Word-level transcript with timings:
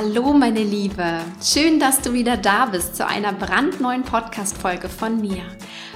Hallo 0.00 0.32
meine 0.32 0.62
Liebe, 0.62 1.22
schön, 1.42 1.80
dass 1.80 2.00
du 2.00 2.12
wieder 2.12 2.36
da 2.36 2.66
bist 2.66 2.94
zu 2.94 3.04
einer 3.04 3.32
brandneuen 3.32 4.04
Podcast-Folge 4.04 4.88
von 4.88 5.20
mir. 5.20 5.42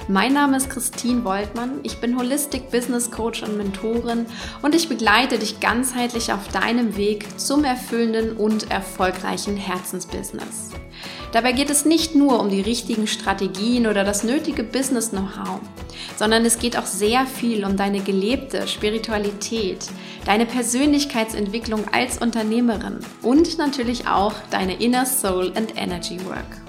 Mein 0.09 0.33
Name 0.33 0.57
ist 0.57 0.69
Christine 0.69 1.23
Woltmann, 1.23 1.79
ich 1.83 1.99
bin 1.99 2.19
Holistic 2.19 2.69
Business 2.71 3.09
Coach 3.09 3.41
und 3.41 3.55
Mentorin 3.55 4.25
und 4.61 4.75
ich 4.75 4.89
begleite 4.89 5.39
dich 5.39 5.61
ganzheitlich 5.61 6.33
auf 6.33 6.49
deinem 6.49 6.97
Weg 6.97 7.39
zum 7.39 7.63
erfüllenden 7.63 8.35
und 8.35 8.69
erfolgreichen 8.69 9.55
Herzensbusiness. 9.55 10.71
Dabei 11.31 11.53
geht 11.53 11.69
es 11.69 11.85
nicht 11.85 12.15
nur 12.15 12.41
um 12.41 12.49
die 12.49 12.59
richtigen 12.59 13.07
Strategien 13.07 13.87
oder 13.87 14.03
das 14.03 14.25
nötige 14.25 14.63
Business-Know-how, 14.63 15.61
sondern 16.17 16.43
es 16.43 16.59
geht 16.59 16.77
auch 16.77 16.85
sehr 16.85 17.25
viel 17.25 17.63
um 17.63 17.77
deine 17.77 18.01
gelebte 18.01 18.67
Spiritualität, 18.67 19.87
deine 20.25 20.45
Persönlichkeitsentwicklung 20.45 21.85
als 21.93 22.17
Unternehmerin 22.17 22.99
und 23.21 23.57
natürlich 23.57 24.05
auch 24.05 24.33
deine 24.51 24.81
Inner 24.81 25.05
Soul 25.05 25.53
and 25.55 25.77
Energy 25.77 26.19
Work. 26.25 26.62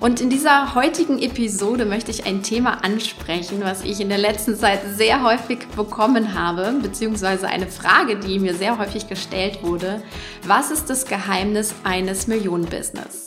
Und 0.00 0.22
in 0.22 0.30
dieser 0.30 0.74
heutigen 0.74 1.18
Episode 1.18 1.84
möchte 1.84 2.10
ich 2.10 2.24
ein 2.24 2.42
Thema 2.42 2.82
ansprechen, 2.82 3.60
was 3.62 3.84
ich 3.84 4.00
in 4.00 4.08
der 4.08 4.16
letzten 4.16 4.56
Zeit 4.56 4.80
sehr 4.96 5.22
häufig 5.22 5.68
bekommen 5.76 6.32
habe, 6.32 6.72
beziehungsweise 6.80 7.46
eine 7.48 7.66
Frage, 7.66 8.16
die 8.16 8.38
mir 8.38 8.54
sehr 8.54 8.78
häufig 8.78 9.08
gestellt 9.08 9.62
wurde. 9.62 10.02
Was 10.46 10.70
ist 10.70 10.88
das 10.88 11.04
Geheimnis 11.04 11.74
eines 11.84 12.26
Millionenbusiness? 12.28 13.26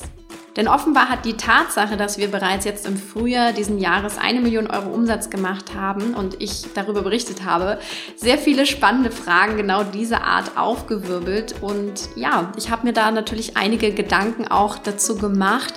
Denn 0.56 0.68
offenbar 0.68 1.10
hat 1.10 1.26
die 1.26 1.34
Tatsache, 1.34 1.98
dass 1.98 2.18
wir 2.18 2.30
bereits 2.30 2.66
jetzt 2.66 2.86
im 2.86 2.96
Frühjahr 2.96 3.54
diesen 3.54 3.80
Jahres 3.80 4.18
eine 4.20 4.40
Million 4.40 4.68
Euro 4.68 4.90
Umsatz 4.90 5.30
gemacht 5.30 5.74
haben 5.76 6.14
und 6.14 6.42
ich 6.42 6.74
darüber 6.76 7.02
berichtet 7.02 7.44
habe, 7.44 7.80
sehr 8.16 8.38
viele 8.38 8.68
spannende 8.68 9.10
Fragen 9.10 9.58
genau 9.58 9.84
dieser 9.84 10.24
Art 10.24 10.56
aufgewirbelt. 10.56 11.56
Und 11.62 12.10
ja, 12.16 12.52
ich 12.56 12.70
habe 12.70 12.86
mir 12.86 12.94
da 12.94 13.10
natürlich 13.10 13.58
einige 13.58 13.94
Gedanken 13.94 14.48
auch 14.48 14.78
dazu 14.78 15.18
gemacht, 15.18 15.74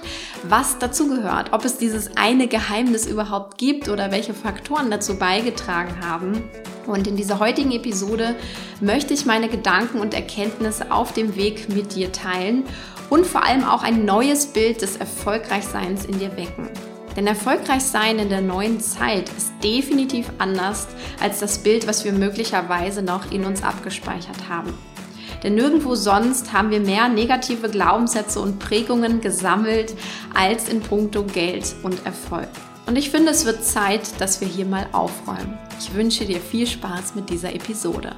was 0.51 0.79
dazu 0.79 1.09
gehört, 1.09 1.53
ob 1.53 1.65
es 1.65 1.79
dieses 1.79 2.17
eine 2.17 2.49
Geheimnis 2.49 3.07
überhaupt 3.07 3.59
gibt 3.59 3.89
oder 3.89 4.11
welche 4.11 4.35
Faktoren 4.35 4.91
dazu 4.91 5.19
beigetragen 5.19 6.07
haben. 6.07 6.45
Und 6.87 7.07
in 7.07 7.17
dieser 7.17 7.39
heutigen 7.39 7.73
Episode 7.73 8.37
möchte 8.81 9.15
ich 9.15 9.27
meine 9.27 9.49
Gedanken 9.49 9.99
und 9.99 10.15
Erkenntnisse 10.15 10.93
auf 10.93 11.13
dem 11.13 11.37
Weg 11.37 11.69
mit 11.69 11.95
dir 11.95 12.13
teilen 12.13 12.65
und 13.11 13.27
vor 13.27 13.45
allem 13.45 13.65
auch 13.65 13.83
ein 13.83 14.05
neues 14.05 14.47
Bild 14.47 14.83
des 14.83 14.97
Erfolgreichseins 14.97 16.05
in 16.05 16.19
dir 16.19 16.37
wecken. 16.37 16.69
Denn 17.17 17.27
Erfolgreichsein 17.27 18.19
in 18.19 18.29
der 18.29 18.43
neuen 18.43 18.81
Zeit 18.81 19.31
ist 19.37 19.53
definitiv 19.65 20.31
anders 20.39 20.87
als 21.21 21.41
das 21.41 21.59
Bild, 21.59 21.87
was 21.89 22.05
wir 22.05 22.13
möglicherweise 22.13 23.03
noch 23.03 23.33
in 23.33 23.45
uns 23.45 23.63
abgespeichert 23.63 24.49
haben. 24.49 24.75
Denn 25.47 25.55
nirgendwo 25.55 25.95
sonst 25.95 26.53
haben 26.53 26.71
wir 26.71 26.81
mehr 26.81 27.09
negative 27.09 27.69
Glaubenssätze 27.69 28.41
und 28.41 28.59
Prägungen 28.59 29.21
gesammelt 29.21 29.95
als 30.35 30.69
in 30.69 30.81
puncto 30.81 31.23
Geld 31.23 31.73
und 31.85 32.05
Erfolg. 32.05 32.49
Und 32.87 32.99
ich 32.99 33.11
finde, 33.11 33.31
es 33.31 33.45
wird 33.45 33.63
Zeit, 33.65 34.21
dass 34.21 34.41
wir 34.41 34.49
hier 34.49 34.67
mal 34.67 34.89
aufräumen. 34.91 35.57
Ich 35.79 35.95
wünsche 35.95 36.25
dir 36.25 36.41
viel 36.41 36.67
Spaß 36.67 37.15
mit 37.15 37.31
dieser 37.31 37.55
Episode. 37.55 38.17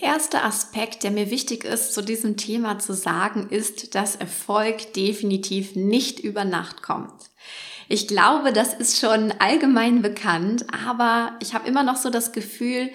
erste 0.00 0.44
Aspekt, 0.44 1.02
der 1.02 1.10
mir 1.10 1.30
wichtig 1.30 1.64
ist, 1.64 1.92
zu 1.92 2.00
diesem 2.00 2.36
Thema 2.36 2.78
zu 2.78 2.92
sagen, 2.94 3.48
ist, 3.50 3.96
dass 3.96 4.14
Erfolg 4.14 4.92
definitiv 4.92 5.74
nicht 5.74 6.20
über 6.20 6.44
Nacht 6.44 6.82
kommt. 6.82 7.33
Ich 7.88 8.08
glaube, 8.08 8.52
das 8.52 8.74
ist 8.74 8.98
schon 8.98 9.32
allgemein 9.38 10.02
bekannt, 10.02 10.66
aber 10.86 11.32
ich 11.40 11.54
habe 11.54 11.68
immer 11.68 11.82
noch 11.82 11.96
so 11.96 12.10
das 12.10 12.32
Gefühl, 12.32 12.90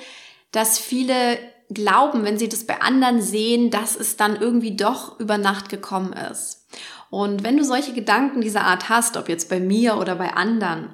dass 0.51 0.79
viele 0.79 1.37
glauben, 1.69 2.23
wenn 2.23 2.39
sie 2.39 2.49
das 2.49 2.65
bei 2.65 2.81
anderen 2.81 3.21
sehen, 3.21 3.69
dass 3.69 3.95
es 3.95 4.17
dann 4.17 4.35
irgendwie 4.41 4.75
doch 4.75 5.19
über 5.19 5.37
Nacht 5.37 5.69
gekommen 5.69 6.13
ist. 6.13 6.67
Und 7.11 7.43
wenn 7.43 7.57
du 7.57 7.63
solche 7.63 7.93
Gedanken 7.93 8.41
dieser 8.41 8.65
Art 8.65 8.89
hast, 8.89 9.17
ob 9.17 9.29
jetzt 9.29 9.49
bei 9.49 9.59
mir 9.59 9.97
oder 9.97 10.15
bei 10.15 10.33
anderen, 10.33 10.89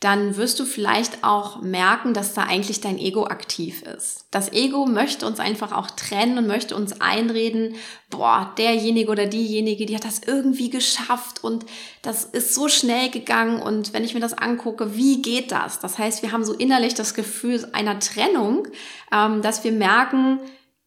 dann 0.00 0.38
wirst 0.38 0.58
du 0.58 0.64
vielleicht 0.64 1.24
auch 1.24 1.60
merken, 1.60 2.14
dass 2.14 2.32
da 2.32 2.44
eigentlich 2.44 2.80
dein 2.80 2.98
Ego 2.98 3.26
aktiv 3.26 3.82
ist. 3.82 4.24
Das 4.30 4.50
Ego 4.50 4.86
möchte 4.86 5.26
uns 5.26 5.38
einfach 5.38 5.72
auch 5.72 5.90
trennen 5.90 6.38
und 6.38 6.46
möchte 6.46 6.74
uns 6.74 7.02
einreden, 7.02 7.74
boah, 8.08 8.54
derjenige 8.56 9.10
oder 9.10 9.26
diejenige, 9.26 9.84
die 9.84 9.94
hat 9.94 10.06
das 10.06 10.22
irgendwie 10.26 10.70
geschafft 10.70 11.44
und 11.44 11.66
das 12.00 12.24
ist 12.24 12.54
so 12.54 12.68
schnell 12.68 13.10
gegangen 13.10 13.60
und 13.60 13.92
wenn 13.92 14.02
ich 14.02 14.14
mir 14.14 14.20
das 14.20 14.32
angucke, 14.32 14.96
wie 14.96 15.20
geht 15.20 15.52
das? 15.52 15.80
Das 15.80 15.98
heißt, 15.98 16.22
wir 16.22 16.32
haben 16.32 16.44
so 16.44 16.54
innerlich 16.54 16.94
das 16.94 17.12
Gefühl 17.12 17.68
einer 17.72 18.00
Trennung, 18.00 18.68
ähm, 19.12 19.42
dass 19.42 19.64
wir 19.64 19.72
merken, 19.72 20.40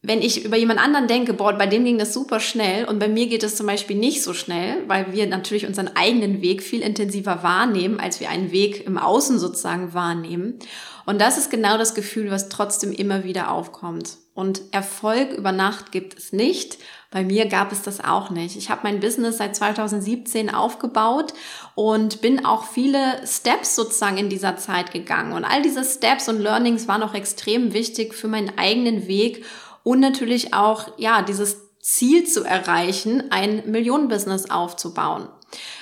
wenn 0.05 0.21
ich 0.21 0.43
über 0.43 0.57
jemand 0.57 0.81
anderen 0.81 1.07
denke, 1.07 1.33
boah, 1.33 1.53
bei 1.53 1.65
dem 1.65 1.85
ging 1.85 1.97
das 1.97 2.13
super 2.13 2.41
schnell 2.41 2.83
und 2.85 2.99
bei 2.99 3.07
mir 3.07 3.27
geht 3.27 3.41
es 3.41 3.55
zum 3.55 3.67
Beispiel 3.67 3.95
nicht 3.95 4.21
so 4.21 4.33
schnell, 4.33 4.83
weil 4.87 5.13
wir 5.13 5.25
natürlich 5.27 5.65
unseren 5.65 5.95
eigenen 5.95 6.41
Weg 6.41 6.61
viel 6.61 6.81
intensiver 6.81 7.41
wahrnehmen, 7.41 8.01
als 8.01 8.19
wir 8.19 8.29
einen 8.29 8.51
Weg 8.51 8.85
im 8.85 8.97
Außen 8.97 9.39
sozusagen 9.39 9.93
wahrnehmen. 9.93 10.59
Und 11.05 11.21
das 11.21 11.37
ist 11.37 11.49
genau 11.49 11.77
das 11.77 11.95
Gefühl, 11.95 12.31
was 12.31 12.49
trotzdem 12.49 12.91
immer 12.91 13.23
wieder 13.23 13.49
aufkommt. 13.49 14.17
Und 14.33 14.61
Erfolg 14.71 15.31
über 15.31 15.53
Nacht 15.53 15.93
gibt 15.93 16.17
es 16.17 16.33
nicht. 16.33 16.79
Bei 17.09 17.23
mir 17.23 17.45
gab 17.45 17.71
es 17.71 17.81
das 17.81 18.03
auch 18.03 18.29
nicht. 18.29 18.57
Ich 18.57 18.69
habe 18.69 18.81
mein 18.83 18.99
Business 18.99 19.37
seit 19.37 19.55
2017 19.55 20.53
aufgebaut 20.53 21.33
und 21.75 22.19
bin 22.19 22.45
auch 22.45 22.65
viele 22.65 23.25
Steps 23.25 23.75
sozusagen 23.75 24.17
in 24.17 24.29
dieser 24.29 24.57
Zeit 24.57 24.91
gegangen. 24.91 25.31
Und 25.31 25.45
all 25.45 25.61
diese 25.61 25.85
Steps 25.85 26.27
und 26.27 26.41
Learnings 26.41 26.89
waren 26.89 27.03
auch 27.03 27.13
extrem 27.13 27.73
wichtig 27.73 28.13
für 28.13 28.27
meinen 28.27 28.57
eigenen 28.57 29.07
Weg 29.07 29.45
und 29.83 29.99
natürlich 29.99 30.53
auch, 30.53 30.97
ja, 30.97 31.21
dieses 31.21 31.57
Ziel 31.79 32.25
zu 32.25 32.43
erreichen, 32.43 33.31
ein 33.31 33.69
Millionenbusiness 33.69 34.49
aufzubauen. 34.49 35.27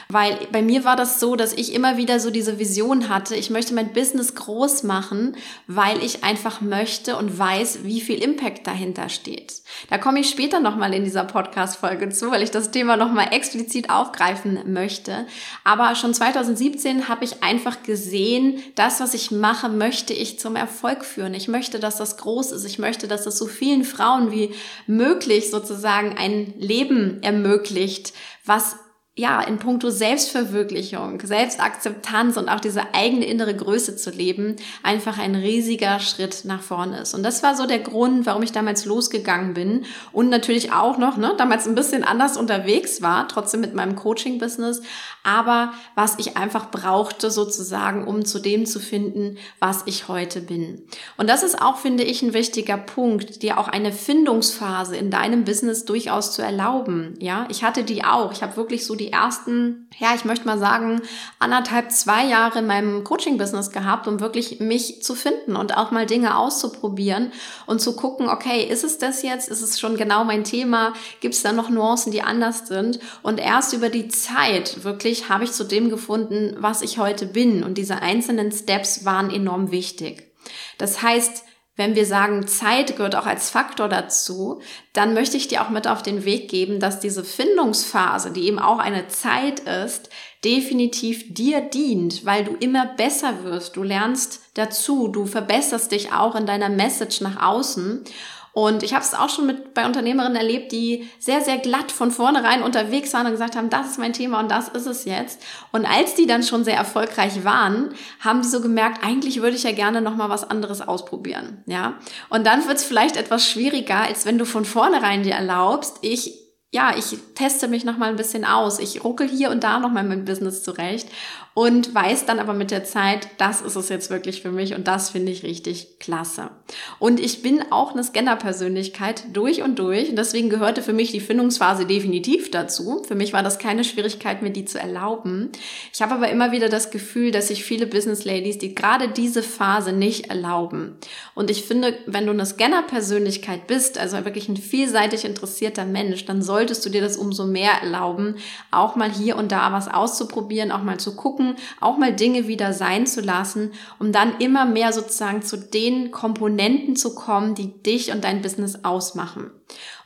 Weil 0.10 0.38
bei 0.52 0.62
mir 0.62 0.84
war 0.84 0.96
das 0.96 1.20
so, 1.20 1.36
dass 1.36 1.54
ich 1.54 1.74
immer 1.74 1.96
wieder 1.96 2.20
so 2.20 2.32
diese 2.32 2.60
Vision 2.60 3.08
hatte, 3.08 3.36
ich 3.36 3.50
möchte 3.50 3.74
mein 3.74 3.94
Business 3.94 4.36
groß 4.36 4.84
machen, 4.84 5.38
weil 5.68 6.04
ich 6.04 6.24
einfach 6.24 6.60
möchte 6.60 7.16
und 7.16 7.40
weiß, 7.40 7.80
wie 7.84 8.02
viel 8.02 8.22
Impact 8.22 8.68
dahinter 8.68 9.08
steht. 9.08 9.62
Da 9.90 9.98
komme 9.98 10.20
ich 10.20 10.30
später 10.30 10.60
nochmal 10.60 10.94
in 10.94 11.06
dieser 11.06 11.24
Podcast-Folge 11.24 12.10
zu, 12.10 12.30
weil 12.30 12.44
ich 12.44 12.52
das 12.52 12.72
Thema 12.72 12.98
nochmal 12.98 13.30
explizit 13.32 13.90
aufgreifen 13.90 14.60
möchte. 14.74 15.26
Aber 15.64 15.96
schon 15.96 16.14
2017 16.14 17.08
habe 17.08 17.24
ich 17.24 17.42
einfach 17.42 17.84
gesehen, 17.84 18.62
das, 18.76 19.00
was 19.00 19.14
ich 19.14 19.32
mache, 19.32 19.70
möchte 19.70 20.14
ich 20.14 20.40
zum 20.40 20.56
Erfolg 20.56 21.06
führen. 21.06 21.34
Ich 21.34 21.48
möchte, 21.48 21.80
dass 21.80 21.98
das 21.98 22.18
groß 22.18 22.52
ist. 22.52 22.66
Ich 22.66 22.80
möchte, 22.80 23.08
dass 23.08 23.24
das 23.24 23.38
so 23.38 23.48
vielen 23.48 23.86
Frauen 23.86 24.32
wie 24.32 24.54
möglich 24.88 25.50
sozusagen 25.50 26.18
ein 26.18 26.54
Leben 26.58 27.24
ermöglicht, 27.24 28.14
was 28.46 28.76
ja, 29.16 29.42
in 29.42 29.58
puncto 29.58 29.90
Selbstverwirklichung, 29.90 31.20
Selbstakzeptanz 31.20 32.38
und 32.38 32.48
auch 32.48 32.62
diese 32.62 32.94
eigene 32.94 33.26
innere 33.26 33.54
Größe 33.54 33.98
zu 33.98 34.10
leben, 34.10 34.56
einfach 34.84 35.18
ein 35.18 35.36
riesiger 35.36 36.00
Schritt 36.00 36.46
nach 36.46 36.62
vorne 36.62 37.02
ist. 37.02 37.14
Und 37.14 37.24
das 37.24 37.44
war 37.44 37.58
so 37.58 37.68
der 37.68 37.80
Grund, 37.80 38.26
warum 38.26 38.42
ich 38.42 38.54
damals 38.54 38.86
losgegangen 38.86 39.54
bin 39.54 39.86
und 40.14 40.30
natürlich 40.30 40.72
auch 40.72 40.98
noch, 40.98 41.18
ne, 41.18 41.34
damals 41.38 41.68
ein 41.68 41.76
bisschen 41.76 42.06
anders 42.06 42.38
unterwegs 42.38 43.02
war, 43.02 43.28
trotzdem 43.28 43.60
mit 43.60 43.74
meinem 43.76 43.98
Coaching-Business, 43.98 44.82
aber 45.24 45.74
was 45.96 46.18
ich 46.18 46.38
einfach 46.38 46.72
brauchte 46.72 47.30
sozusagen, 47.30 48.08
um 48.08 48.26
zu 48.26 48.40
dem 48.40 48.66
zu 48.66 48.80
finden, 48.80 49.38
was 49.60 49.84
ich 49.86 50.08
heute 50.08 50.42
bin. 50.42 50.82
Und 51.18 51.30
das 51.30 51.44
ist 51.44 51.62
auch, 51.62 51.78
finde 51.78 52.04
ich, 52.04 52.22
ein 52.22 52.34
wichtiger 52.34 52.78
Punkt, 52.78 53.44
dir 53.44 53.60
auch 53.60 53.68
eine 53.68 53.92
Findungsphase 53.92 54.96
in 54.96 55.12
deinem 55.12 55.44
Business 55.44 55.86
durchaus 55.86 56.32
zu 56.34 56.42
erlauben. 56.42 57.16
Ja, 57.20 57.46
ich 57.50 57.64
hatte 57.64 57.84
die 57.84 58.04
auch. 58.04 58.32
Ich 58.32 58.42
habe 58.42 58.56
wirklich 58.56 58.86
so 58.86 58.96
die 58.96 59.12
ersten, 59.12 59.88
ja, 60.00 60.16
ich 60.16 60.26
möchte 60.26 60.46
mal 60.46 60.58
sagen, 60.58 61.02
anderthalb, 61.40 61.92
zwei 61.92 62.26
Jahre 62.26 62.60
in 62.60 62.68
meinem 62.68 63.04
Coaching-Business 63.04 63.70
gehabt, 63.70 64.08
um 64.08 64.20
wirklich 64.20 64.60
mich 64.60 65.04
zu 65.04 65.14
finden 65.14 65.56
und 65.56 65.78
auch 65.78 65.92
mal 65.92 66.06
Dinge 66.06 66.38
auszuprobieren 66.38 67.32
und 67.68 67.80
zu 67.80 67.96
gucken, 67.96 68.28
okay, 68.28 68.64
ist 68.64 68.84
es 68.84 68.98
das 68.98 69.22
jetzt? 69.22 69.50
Ist 69.50 69.62
es 69.62 69.80
schon 69.80 69.98
genau 69.98 70.24
mein 70.24 70.44
Thema? 70.44 70.94
Gibt 71.20 71.36
es 71.36 71.44
da 71.44 71.52
noch 71.52 71.70
Nuancen, 71.70 72.12
die 72.12 72.24
anders 72.24 72.68
sind? 72.68 73.00
Und 73.22 73.40
erst 73.40 73.74
über 73.74 73.90
die 73.90 74.08
Zeit 74.08 74.84
wirklich 74.84 75.11
habe 75.30 75.44
ich 75.44 75.52
zu 75.52 75.64
dem 75.64 75.90
gefunden, 75.90 76.56
was 76.58 76.82
ich 76.82 76.98
heute 76.98 77.26
bin. 77.26 77.64
Und 77.64 77.78
diese 77.78 78.02
einzelnen 78.02 78.52
Steps 78.52 79.06
waren 79.06 79.30
enorm 79.30 79.72
wichtig. 79.72 80.32
Das 80.78 81.02
heißt, 81.02 81.44
wenn 81.78 81.96
wir 81.96 82.06
sagen, 82.06 82.48
Zeit 82.48 82.98
gehört 82.98 83.16
auch 83.16 83.26
als 83.26 83.50
Faktor 83.50 83.88
dazu, 83.88 84.62
dann 84.94 85.14
möchte 85.14 85.38
ich 85.38 85.48
dir 85.48 85.64
auch 85.64 85.70
mit 85.70 85.88
auf 85.88 86.04
den 86.04 86.26
Weg 86.26 86.50
geben, 86.50 86.80
dass 86.80 87.00
diese 87.00 87.24
Findungsphase, 87.24 88.32
die 88.32 88.44
eben 88.44 88.60
auch 88.60 88.78
eine 88.78 89.08
Zeit 89.08 89.62
ist, 89.62 90.10
definitiv 90.44 91.34
dir 91.34 91.62
dient, 91.62 92.26
weil 92.26 92.44
du 92.44 92.56
immer 92.60 92.86
besser 92.86 93.44
wirst. 93.44 93.78
Du 93.78 93.84
lernst 93.84 94.42
dazu, 94.54 95.08
du 95.08 95.26
verbesserst 95.26 95.92
dich 95.92 96.12
auch 96.12 96.36
in 96.36 96.46
deiner 96.46 96.70
Message 96.70 97.22
nach 97.22 97.42
außen 97.42 98.04
Und 98.54 98.84
ich 98.84 98.94
habe 98.94 99.04
es 99.04 99.14
auch 99.14 99.30
schon 99.30 99.46
mit 99.46 99.74
bei 99.74 99.86
Unternehmerinnen 99.86 100.36
erlebt, 100.36 100.72
die 100.72 101.10
sehr, 101.20 101.42
sehr 101.42 101.58
glatt 101.58 101.92
von 101.92 102.12
vornherein 102.12 102.64
unterwegs 102.64 103.14
waren 103.14 103.26
und 103.26 103.32
gesagt 103.32 103.56
haben, 103.56 103.70
das 103.70 103.92
ist 103.92 104.00
mein 104.00 104.14
Thema 104.14 104.40
und 104.40 104.52
das 104.52 104.68
ist 104.68 104.88
es 104.88 105.06
jetzt. 105.06 105.42
Und 105.72 105.86
als 105.86 106.16
die 106.16 106.28
dann 106.28 106.44
schon 106.44 106.64
sehr 106.64 106.76
erfolgreich 106.76 107.46
waren, 107.46 107.94
haben 108.20 108.42
die 108.42 108.50
so 108.50 108.62
gemerkt, 108.62 109.04
eigentlich 109.04 109.42
würde 109.42 109.56
ich 109.56 109.64
ja 109.64 109.72
gerne 109.72 110.02
nochmal 110.02 110.30
was 110.30 110.50
anderes 110.50 110.82
ausprobieren. 110.82 111.64
Ja. 111.66 111.96
Und 112.30 112.46
dann 112.46 112.68
wird 112.68 112.78
es 112.78 112.84
vielleicht 112.84 113.16
etwas 113.16 113.48
schwieriger, 113.48 114.02
als 114.02 114.26
wenn 114.26 114.38
du 114.38 114.46
von 114.46 114.66
vornherein 114.66 115.24
dir 115.24 115.34
erlaubst, 115.34 116.00
ich 116.02 116.51
ja, 116.74 116.96
ich 116.98 117.18
teste 117.36 117.68
mich 117.68 117.84
noch 117.84 117.98
mal 117.98 118.10
ein 118.10 118.16
bisschen 118.16 118.46
aus. 118.46 118.80
Ich 118.80 119.04
ruckel 119.04 119.28
hier 119.28 119.52
und 119.52 119.64
da 119.64 119.80
noch 119.80 119.92
mal 119.92 120.06
mein 120.06 120.24
Business 120.24 120.64
zurecht 120.64 121.10
und 121.54 121.94
weiß 121.94 122.26
dann 122.26 122.40
aber 122.40 122.54
mit 122.54 122.72
der 122.72 122.86
Zeit, 122.86 123.28
das 123.38 123.62
ist 123.62 123.76
es 123.76 123.90
jetzt 123.90 124.10
wirklich 124.10 124.42
für 124.42 124.52
mich 124.54 124.74
und 124.74 124.88
das 124.88 125.10
finde 125.10 125.34
ich 125.34 125.44
richtig 125.44 126.00
klasse. 126.00 126.50
Und 126.98 127.20
ich 127.20 127.42
bin 127.42 127.62
auch 127.72 127.92
eine 127.92 128.06
Scanner-Persönlichkeit 128.06 129.24
durch 129.34 129.62
und 129.62 129.80
durch 129.80 130.10
und 130.10 130.16
deswegen 130.16 130.50
gehörte 130.50 130.82
für 130.82 130.94
mich 130.94 131.12
die 131.12 131.20
Findungsphase 131.20 131.86
definitiv 131.86 132.52
dazu. 132.52 133.04
Für 133.06 133.16
mich 133.16 133.34
war 133.34 133.44
das 133.44 133.60
keine 133.60 133.84
Schwierigkeit, 133.84 134.42
mir 134.42 134.52
die 134.52 134.64
zu 134.64 134.80
erlauben. 134.80 135.50
Ich 135.94 136.02
habe 136.02 136.16
aber 136.16 136.30
immer 136.30 136.54
wieder 136.54 136.70
das 136.70 136.90
Gefühl, 136.90 137.32
dass 137.32 137.50
sich 137.50 137.66
viele 137.66 137.86
Business 137.86 138.24
Ladies, 138.24 138.58
die 138.58 138.74
gerade 138.74 139.10
diese 139.10 139.44
Phase 139.44 139.92
nicht 139.92 140.30
erlauben. 140.30 140.96
Und 141.36 141.52
ich 141.52 141.64
finde, 141.64 141.98
wenn 142.06 142.28
du 142.28 142.32
eine 142.32 142.46
Scanner-Persönlichkeit 142.46 143.68
bist, 143.68 143.98
also 143.98 144.24
wirklich 144.24 144.48
ein 144.48 144.56
vielseitig 144.56 145.26
interessierter 145.26 145.84
Mensch, 145.84 146.24
dann 146.26 146.42
solltest 146.62 146.86
du 146.86 146.92
dir 146.92 147.02
das 147.02 147.18
umso 147.18 147.48
mehr 147.48 147.72
erlauben, 147.82 148.36
auch 148.70 148.96
mal 148.96 149.12
hier 149.12 149.36
und 149.36 149.52
da 149.52 149.72
was 149.72 149.88
auszuprobieren, 149.88 150.72
auch 150.72 150.84
mal 150.84 151.00
zu 151.00 151.16
gucken, 151.16 151.56
auch 151.80 151.98
mal 151.98 152.14
Dinge 152.16 152.48
wieder 152.48 152.72
sein 152.72 153.08
zu 153.08 153.22
lassen, 153.22 153.72
um 153.98 154.12
dann 154.12 154.38
immer 154.38 154.66
mehr 154.66 154.94
sozusagen 154.94 155.42
zu 155.42 155.58
den 155.58 156.12
Komponenten 156.12 156.96
zu 156.96 157.16
kommen, 157.16 157.56
die 157.56 157.82
dich 157.82 158.12
und 158.12 158.24
dein 158.24 158.44
Business 158.44 158.84
ausmachen. 158.84 159.50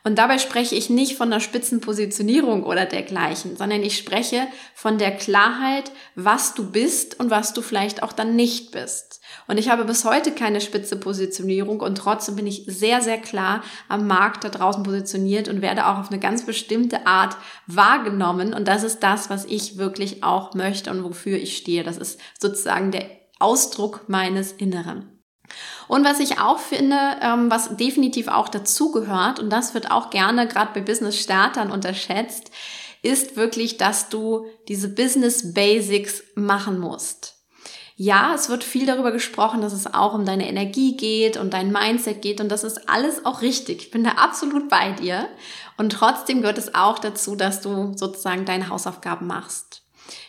Und 0.05 0.17
dabei 0.17 0.37
spreche 0.37 0.75
ich 0.75 0.89
nicht 0.89 1.17
von 1.17 1.29
der 1.29 1.41
Spitzenpositionierung 1.41 2.63
oder 2.63 2.85
dergleichen, 2.85 3.57
sondern 3.57 3.83
ich 3.83 3.97
spreche 3.97 4.47
von 4.75 4.97
der 4.97 5.11
Klarheit, 5.11 5.91
was 6.15 6.53
du 6.53 6.71
bist 6.71 7.19
und 7.19 7.31
was 7.31 7.51
du 7.51 7.61
vielleicht 7.61 8.01
auch 8.01 8.13
dann 8.13 8.37
nicht 8.37 8.71
bist. 8.71 9.19
Und 9.47 9.57
ich 9.57 9.69
habe 9.69 9.85
bis 9.85 10.05
heute 10.05 10.31
keine 10.31 10.61
spitze 10.61 10.95
Positionierung 10.95 11.79
und 11.79 11.97
trotzdem 11.97 12.35
bin 12.35 12.47
ich 12.47 12.63
sehr, 12.67 13.01
sehr 13.01 13.17
klar 13.17 13.63
am 13.87 14.07
Markt 14.07 14.43
da 14.43 14.49
draußen 14.49 14.83
positioniert 14.83 15.47
und 15.47 15.61
werde 15.61 15.87
auch 15.87 15.99
auf 15.99 16.09
eine 16.09 16.19
ganz 16.19 16.45
bestimmte 16.45 17.05
Art 17.05 17.37
wahrgenommen. 17.67 18.53
Und 18.53 18.67
das 18.67 18.83
ist 18.83 18.99
das, 18.99 19.29
was 19.29 19.45
ich 19.45 19.77
wirklich 19.77 20.23
auch 20.23 20.53
möchte 20.53 20.91
und 20.91 21.03
wofür 21.03 21.37
ich 21.37 21.57
stehe. 21.57 21.83
Das 21.83 21.97
ist 21.97 22.19
sozusagen 22.39 22.91
der 22.91 23.05
Ausdruck 23.39 24.05
meines 24.07 24.51
Inneren. 24.51 25.11
Und 25.87 26.03
was 26.03 26.19
ich 26.19 26.39
auch 26.39 26.57
finde, 26.57 26.97
ähm, 27.21 27.51
was 27.51 27.77
definitiv 27.77 28.27
auch 28.27 28.49
dazugehört, 28.49 29.39
und 29.39 29.51
das 29.51 29.73
wird 29.75 29.91
auch 29.91 30.09
gerne 30.09 30.47
gerade 30.47 30.71
bei 30.73 30.81
Business-Startern 30.81 31.71
unterschätzt, 31.71 32.51
ist 33.03 33.35
wirklich, 33.35 33.77
dass 33.77 34.09
du 34.09 34.47
diese 34.67 34.89
Business 34.89 35.53
Basics 35.53 36.23
machen 36.33 36.79
musst. 36.79 37.34
Ja, 37.97 38.33
es 38.35 38.49
wird 38.49 38.65
viel 38.65 38.85
darüber 38.85 39.13
gesprochen, 39.13 39.61
dass 39.61 39.71
es 39.71 39.93
auch 39.93 40.13
um 40.13 40.25
deine 40.25 40.49
Energie 40.49 40.97
geht 40.97 41.37
und 41.37 41.53
dein 41.53 41.71
Mindset 41.71 42.21
geht 42.21 42.41
und 42.41 42.49
das 42.49 42.65
ist 42.65 42.89
alles 42.89 43.25
auch 43.25 43.41
richtig. 43.41 43.83
Ich 43.83 43.91
bin 43.91 44.03
da 44.03 44.11
absolut 44.11 44.67
bei 44.67 44.91
dir. 44.91 45.29
Und 45.77 45.93
trotzdem 45.93 46.41
gehört 46.41 46.57
es 46.57 46.75
auch 46.75 46.99
dazu, 46.99 47.37
dass 47.37 47.61
du 47.61 47.93
sozusagen 47.95 48.43
deine 48.43 48.67
Hausaufgaben 48.67 49.27
machst. 49.27 49.83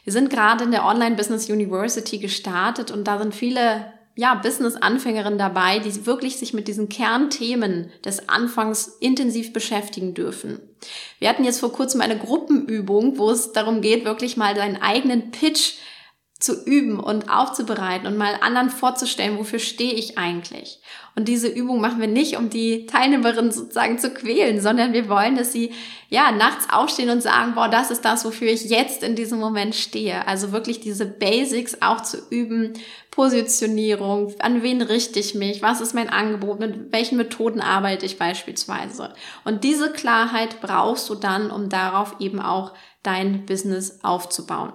Wir 0.04 0.12
sind 0.12 0.30
gerade 0.30 0.62
in 0.62 0.70
der 0.70 0.84
Online 0.84 1.16
Business 1.16 1.50
University 1.50 2.18
gestartet 2.18 2.92
und 2.92 3.04
da 3.04 3.18
sind 3.18 3.34
viele 3.34 3.92
ja, 4.14 4.34
Business-Anfängerinnen 4.34 5.38
dabei, 5.38 5.80
die 5.80 6.06
wirklich 6.06 6.38
sich 6.38 6.54
mit 6.54 6.68
diesen 6.68 6.88
Kernthemen 6.88 7.90
des 8.04 8.28
Anfangs 8.28 8.96
intensiv 9.00 9.52
beschäftigen 9.52 10.14
dürfen. 10.14 10.60
Wir 11.18 11.28
hatten 11.28 11.44
jetzt 11.44 11.60
vor 11.60 11.72
kurzem 11.72 12.00
eine 12.00 12.16
Gruppenübung, 12.16 13.18
wo 13.18 13.30
es 13.30 13.52
darum 13.52 13.82
geht, 13.82 14.06
wirklich 14.06 14.36
mal 14.38 14.54
deinen 14.54 14.80
eigenen 14.80 15.32
Pitch 15.32 15.74
zu 16.38 16.64
üben 16.64 17.00
und 17.00 17.30
aufzubereiten 17.30 18.06
und 18.06 18.18
mal 18.18 18.34
anderen 18.42 18.68
vorzustellen, 18.68 19.38
wofür 19.38 19.58
stehe 19.58 19.94
ich 19.94 20.18
eigentlich. 20.18 20.80
Und 21.14 21.28
diese 21.28 21.48
Übung 21.48 21.80
machen 21.80 21.98
wir 21.98 22.08
nicht, 22.08 22.36
um 22.36 22.50
die 22.50 22.84
Teilnehmerin 22.84 23.50
sozusagen 23.50 23.98
zu 23.98 24.10
quälen, 24.10 24.60
sondern 24.60 24.92
wir 24.92 25.08
wollen, 25.08 25.36
dass 25.36 25.52
sie 25.52 25.72
ja 26.10 26.32
nachts 26.32 26.68
aufstehen 26.68 27.08
und 27.08 27.22
sagen, 27.22 27.54
boah, 27.54 27.68
das 27.68 27.90
ist 27.90 28.04
das, 28.04 28.26
wofür 28.26 28.48
ich 28.48 28.68
jetzt 28.68 29.02
in 29.02 29.16
diesem 29.16 29.40
Moment 29.40 29.74
stehe. 29.74 30.28
Also 30.28 30.52
wirklich 30.52 30.78
diese 30.78 31.06
Basics 31.06 31.78
auch 31.80 32.02
zu 32.02 32.18
üben, 32.28 32.74
Positionierung, 33.10 34.34
an 34.40 34.62
wen 34.62 34.82
richte 34.82 35.18
ich 35.18 35.34
mich, 35.34 35.62
was 35.62 35.80
ist 35.80 35.94
mein 35.94 36.10
Angebot, 36.10 36.60
mit 36.60 36.92
welchen 36.92 37.16
Methoden 37.16 37.62
arbeite 37.62 38.04
ich 38.04 38.18
beispielsweise. 38.18 39.14
Und 39.44 39.64
diese 39.64 39.90
Klarheit 39.90 40.60
brauchst 40.60 41.08
du 41.08 41.14
dann, 41.14 41.50
um 41.50 41.70
darauf 41.70 42.16
eben 42.20 42.40
auch 42.40 42.74
dein 43.02 43.46
Business 43.46 44.00
aufzubauen. 44.02 44.74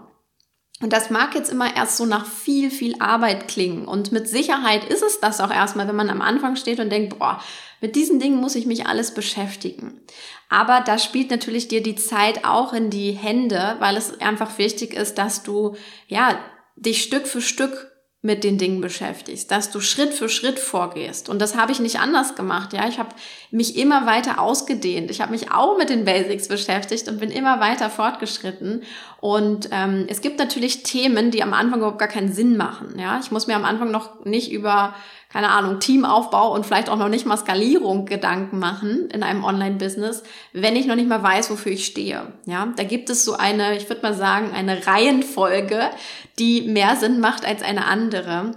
Und 0.82 0.94
das 0.94 1.12
mag 1.12 1.36
jetzt 1.36 1.52
immer 1.52 1.76
erst 1.76 1.98
so 1.98 2.06
nach 2.06 2.26
viel, 2.26 2.72
viel 2.72 2.96
Arbeit 3.00 3.48
klingen. 3.48 3.86
Und 3.86 4.12
mit 4.12 4.28
Sicherheit 4.28 4.84
ist 4.84 5.04
es 5.04 5.20
das 5.20 5.40
auch 5.40 5.52
erstmal, 5.52 5.88
wenn 5.88 5.96
man 5.96 6.10
am 6.10 6.22
Anfang 6.22 6.56
steht 6.56 6.80
und 6.80 6.90
denkt, 6.90 7.20
boah, 7.20 7.40
mit 7.82 7.96
diesen 7.96 8.20
Dingen 8.20 8.42
muss 8.42 8.56
ich 8.56 8.66
mich 8.66 8.88
alles 8.88 9.14
beschäftigen. 9.14 10.02
Aber 10.50 10.82
da 10.82 10.98
spielt 10.98 11.30
natürlich 11.30 11.68
dir 11.68 11.84
die 11.84 11.96
Zeit 11.96 12.46
auch 12.46 12.74
in 12.74 12.90
die 12.90 13.12
Hände, 13.12 13.76
weil 13.80 13.96
es 13.96 14.20
einfach 14.20 14.58
wichtig 14.58 14.94
ist, 14.94 15.18
dass 15.18 15.44
du, 15.44 15.76
ja, 16.08 16.38
dich 16.76 17.04
Stück 17.04 17.28
für 17.28 17.42
Stück 17.42 17.91
mit 18.24 18.44
den 18.44 18.60
Dingen 18.60 18.82
beschäftigst, 18.82 19.50
dass 19.50 19.72
du 19.72 19.80
Schritt 19.80 20.14
für 20.14 20.30
Schritt 20.30 20.60
vorgehst. 20.60 21.28
Und 21.28 21.42
das 21.42 21.58
habe 21.58 21.72
ich 21.72 21.80
nicht 21.80 22.00
anders 22.00 22.36
gemacht. 22.36 22.72
Ja, 22.72 22.88
ich 22.88 23.00
habe 23.00 23.10
mich 23.50 23.78
immer 23.78 24.06
weiter 24.06 24.40
ausgedehnt. 24.40 25.10
Ich 25.10 25.22
habe 25.22 25.32
mich 25.32 25.52
auch 25.52 25.76
mit 25.76 25.90
den 25.90 26.06
Basics 26.06 26.48
beschäftigt 26.48 27.08
und 27.08 27.20
bin 27.20 27.32
immer 27.32 27.60
weiter 27.60 27.90
fortgeschritten. 27.90 28.84
Und 29.20 29.70
ähm, 29.72 30.06
es 30.08 30.22
gibt 30.22 30.38
natürlich 30.38 30.84
Themen, 30.84 31.32
die 31.32 31.42
am 31.42 31.54
Anfang 31.54 31.80
überhaupt 31.80 31.98
gar 31.98 32.08
keinen 32.08 32.32
Sinn 32.32 32.58
machen. 32.58 33.00
Ja, 33.00 33.20
ich 33.20 33.32
muss 33.32 33.48
mir 33.48 33.56
am 33.56 33.66
Anfang 33.66 33.90
noch 33.90 34.24
nicht 34.24 34.52
über 34.52 34.94
keine 35.32 35.50
Ahnung, 35.50 35.80
Teamaufbau 35.80 36.54
und 36.54 36.66
vielleicht 36.66 36.90
auch 36.90 36.98
noch 36.98 37.08
nicht 37.08 37.26
mal 37.26 37.38
Skalierung 37.38 38.06
Gedanken 38.06 38.60
machen 38.60 39.10
in 39.12 39.24
einem 39.24 39.44
Online-Business, 39.44 40.24
wenn 40.54 40.76
ich 40.76 40.88
noch 40.88 40.96
nicht 40.96 41.08
mal 41.08 41.24
weiß, 41.24 41.50
wofür 41.50 41.72
ich 41.72 41.86
stehe. 41.86 42.34
Ja, 42.46 42.74
da 42.76 42.84
gibt 42.84 43.10
es 43.10 43.24
so 43.24 43.34
eine, 43.34 43.78
ich 43.78 43.88
würde 43.90 44.02
mal 44.02 44.14
sagen, 44.14 44.52
eine 44.54 44.86
Reihenfolge, 44.86 45.90
die 46.38 46.62
mehr 46.62 46.96
Sinn 46.98 47.20
macht 47.20 47.46
als 47.46 47.64
eine 47.64 47.86
andere 47.86 48.56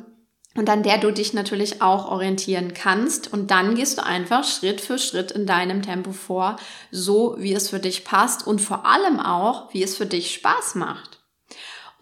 und 0.56 0.70
an 0.70 0.82
der 0.82 0.98
du 0.98 1.12
dich 1.12 1.32
natürlich 1.32 1.82
auch 1.82 2.10
orientieren 2.10 2.74
kannst. 2.74 3.32
Und 3.32 3.50
dann 3.50 3.74
gehst 3.74 3.98
du 3.98 4.04
einfach 4.04 4.44
Schritt 4.44 4.80
für 4.80 4.98
Schritt 4.98 5.32
in 5.32 5.46
deinem 5.46 5.82
Tempo 5.82 6.12
vor, 6.12 6.56
so 6.90 7.36
wie 7.38 7.52
es 7.52 7.70
für 7.70 7.80
dich 7.80 8.04
passt 8.04 8.46
und 8.46 8.60
vor 8.60 8.86
allem 8.86 9.20
auch, 9.20 9.72
wie 9.74 9.82
es 9.82 9.96
für 9.96 10.06
dich 10.06 10.34
Spaß 10.34 10.76
macht. 10.76 11.23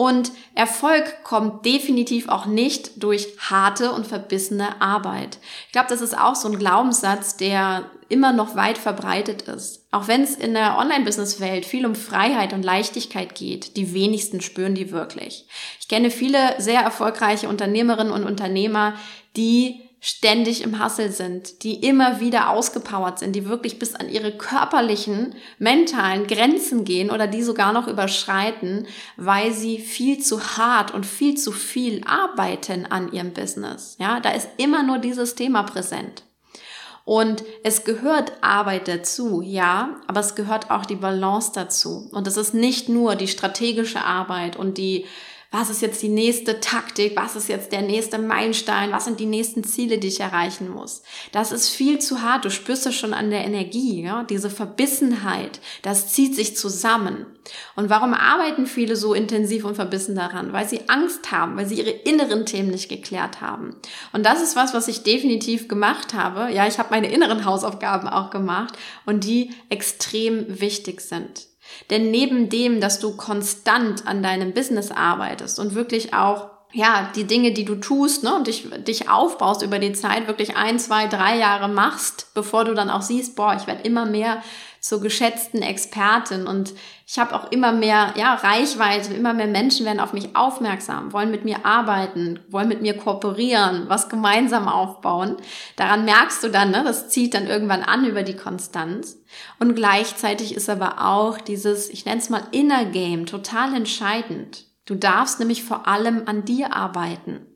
Und 0.02 0.32
Erfolg 0.56 1.22
kommt 1.22 1.64
definitiv 1.64 2.28
auch 2.28 2.46
nicht 2.46 3.04
durch 3.04 3.28
harte 3.38 3.92
und 3.92 4.04
verbissene 4.04 4.82
Arbeit. 4.82 5.38
Ich 5.66 5.72
glaube, 5.72 5.86
das 5.90 6.00
ist 6.00 6.18
auch 6.18 6.34
so 6.34 6.48
ein 6.48 6.58
Glaubenssatz, 6.58 7.36
der 7.36 7.84
immer 8.08 8.32
noch 8.32 8.56
weit 8.56 8.78
verbreitet 8.78 9.42
ist. 9.42 9.86
Auch 9.92 10.08
wenn 10.08 10.22
es 10.22 10.34
in 10.34 10.54
der 10.54 10.76
Online-Business-Welt 10.76 11.64
viel 11.64 11.86
um 11.86 11.94
Freiheit 11.94 12.52
und 12.52 12.64
Leichtigkeit 12.64 13.36
geht, 13.36 13.76
die 13.76 13.94
wenigsten 13.94 14.40
spüren 14.40 14.74
die 14.74 14.90
wirklich. 14.90 15.46
Ich 15.78 15.86
kenne 15.86 16.10
viele 16.10 16.60
sehr 16.60 16.80
erfolgreiche 16.80 17.48
Unternehmerinnen 17.48 18.12
und 18.12 18.24
Unternehmer, 18.24 18.94
die 19.36 19.82
ständig 20.04 20.62
im 20.62 20.80
Hassel 20.80 21.12
sind, 21.12 21.62
die 21.62 21.76
immer 21.76 22.18
wieder 22.18 22.50
ausgepowert 22.50 23.20
sind, 23.20 23.36
die 23.36 23.48
wirklich 23.48 23.78
bis 23.78 23.94
an 23.94 24.08
ihre 24.08 24.32
körperlichen, 24.32 25.36
mentalen 25.60 26.26
Grenzen 26.26 26.84
gehen 26.84 27.08
oder 27.08 27.28
die 27.28 27.44
sogar 27.44 27.72
noch 27.72 27.86
überschreiten, 27.86 28.88
weil 29.16 29.52
sie 29.52 29.78
viel 29.78 30.18
zu 30.18 30.56
hart 30.56 30.92
und 30.92 31.06
viel 31.06 31.36
zu 31.36 31.52
viel 31.52 32.02
arbeiten 32.04 32.84
an 32.84 33.12
ihrem 33.12 33.32
Business. 33.32 33.96
Ja, 34.00 34.18
da 34.18 34.30
ist 34.30 34.48
immer 34.56 34.82
nur 34.82 34.98
dieses 34.98 35.36
Thema 35.36 35.62
präsent. 35.62 36.24
Und 37.04 37.44
es 37.62 37.84
gehört 37.84 38.32
Arbeit 38.40 38.88
dazu, 38.88 39.40
ja, 39.40 40.00
aber 40.08 40.18
es 40.18 40.34
gehört 40.34 40.72
auch 40.72 40.84
die 40.84 40.96
Balance 40.96 41.52
dazu. 41.54 42.08
Und 42.10 42.26
es 42.26 42.36
ist 42.36 42.54
nicht 42.54 42.88
nur 42.88 43.14
die 43.14 43.28
strategische 43.28 44.04
Arbeit 44.04 44.56
und 44.56 44.78
die 44.78 45.06
was 45.52 45.68
ist 45.68 45.82
jetzt 45.82 46.02
die 46.02 46.08
nächste 46.08 46.60
Taktik, 46.60 47.14
was 47.14 47.36
ist 47.36 47.48
jetzt 47.48 47.72
der 47.72 47.82
nächste 47.82 48.18
Meilenstein, 48.18 48.90
was 48.90 49.04
sind 49.04 49.20
die 49.20 49.26
nächsten 49.26 49.62
Ziele, 49.62 49.98
die 49.98 50.08
ich 50.08 50.20
erreichen 50.20 50.70
muss. 50.70 51.02
Das 51.30 51.52
ist 51.52 51.68
viel 51.68 51.98
zu 51.98 52.22
hart, 52.22 52.46
du 52.46 52.50
spürst 52.50 52.86
es 52.86 52.94
schon 52.94 53.12
an 53.12 53.30
der 53.30 53.44
Energie, 53.44 54.02
ja? 54.02 54.24
diese 54.24 54.48
Verbissenheit, 54.48 55.60
das 55.82 56.08
zieht 56.12 56.34
sich 56.34 56.56
zusammen. 56.56 57.26
Und 57.76 57.90
warum 57.90 58.14
arbeiten 58.14 58.66
viele 58.66 58.96
so 58.96 59.12
intensiv 59.12 59.64
und 59.64 59.74
verbissen 59.74 60.14
daran? 60.14 60.54
Weil 60.54 60.66
sie 60.66 60.88
Angst 60.88 61.30
haben, 61.30 61.56
weil 61.56 61.66
sie 61.66 61.80
ihre 61.80 61.90
inneren 61.90 62.46
Themen 62.46 62.70
nicht 62.70 62.88
geklärt 62.88 63.42
haben. 63.42 63.76
Und 64.12 64.24
das 64.24 64.42
ist 64.42 64.56
was, 64.56 64.72
was 64.72 64.88
ich 64.88 65.02
definitiv 65.02 65.68
gemacht 65.68 66.14
habe. 66.14 66.52
Ja, 66.52 66.66
ich 66.66 66.78
habe 66.78 66.90
meine 66.90 67.12
inneren 67.12 67.44
Hausaufgaben 67.44 68.08
auch 68.08 68.30
gemacht 68.30 68.78
und 69.04 69.24
die 69.24 69.50
extrem 69.68 70.60
wichtig 70.60 71.02
sind. 71.02 71.51
Denn 71.90 72.10
neben 72.10 72.48
dem, 72.48 72.80
dass 72.80 72.98
du 73.00 73.16
konstant 73.16 74.06
an 74.06 74.22
deinem 74.22 74.52
Business 74.52 74.90
arbeitest 74.90 75.58
und 75.58 75.74
wirklich 75.74 76.14
auch 76.14 76.50
ja, 76.72 77.10
die 77.14 77.24
Dinge, 77.24 77.52
die 77.52 77.66
du 77.66 77.74
tust, 77.76 78.24
ne, 78.24 78.34
und 78.34 78.46
dich, 78.46 78.66
dich 78.86 79.08
aufbaust 79.10 79.62
über 79.62 79.78
die 79.78 79.92
Zeit, 79.92 80.26
wirklich 80.26 80.56
ein, 80.56 80.78
zwei, 80.78 81.06
drei 81.06 81.36
Jahre 81.36 81.68
machst, 81.68 82.28
bevor 82.34 82.64
du 82.64 82.74
dann 82.74 82.88
auch 82.88 83.02
siehst, 83.02 83.36
boah, 83.36 83.54
ich 83.60 83.66
werde 83.66 83.82
immer 83.82 84.06
mehr 84.06 84.42
zur 84.82 85.00
geschätzten 85.00 85.62
Expertin 85.62 86.48
und 86.48 86.74
ich 87.06 87.16
habe 87.18 87.36
auch 87.36 87.52
immer 87.52 87.70
mehr 87.70 88.14
ja, 88.16 88.34
Reichweite, 88.34 89.14
immer 89.14 89.32
mehr 89.32 89.46
Menschen 89.46 89.86
werden 89.86 90.00
auf 90.00 90.12
mich 90.12 90.34
aufmerksam, 90.34 91.12
wollen 91.12 91.30
mit 91.30 91.44
mir 91.44 91.64
arbeiten, 91.64 92.40
wollen 92.48 92.66
mit 92.66 92.82
mir 92.82 92.96
kooperieren, 92.96 93.84
was 93.86 94.08
gemeinsam 94.08 94.66
aufbauen. 94.66 95.36
Daran 95.76 96.04
merkst 96.04 96.42
du 96.42 96.48
dann, 96.48 96.72
ne, 96.72 96.82
das 96.84 97.08
zieht 97.08 97.34
dann 97.34 97.46
irgendwann 97.46 97.82
an 97.82 98.04
über 98.04 98.24
die 98.24 98.36
Konstanz. 98.36 99.20
Und 99.60 99.76
gleichzeitig 99.76 100.52
ist 100.52 100.68
aber 100.68 101.06
auch 101.06 101.38
dieses, 101.38 101.88
ich 101.88 102.04
nenne 102.04 102.18
es 102.18 102.28
mal 102.28 102.42
Inner 102.50 102.84
Game, 102.86 103.26
total 103.26 103.74
entscheidend. 103.74 104.64
Du 104.84 104.96
darfst 104.96 105.38
nämlich 105.38 105.62
vor 105.62 105.86
allem 105.86 106.22
an 106.26 106.44
dir 106.44 106.74
arbeiten. 106.74 107.46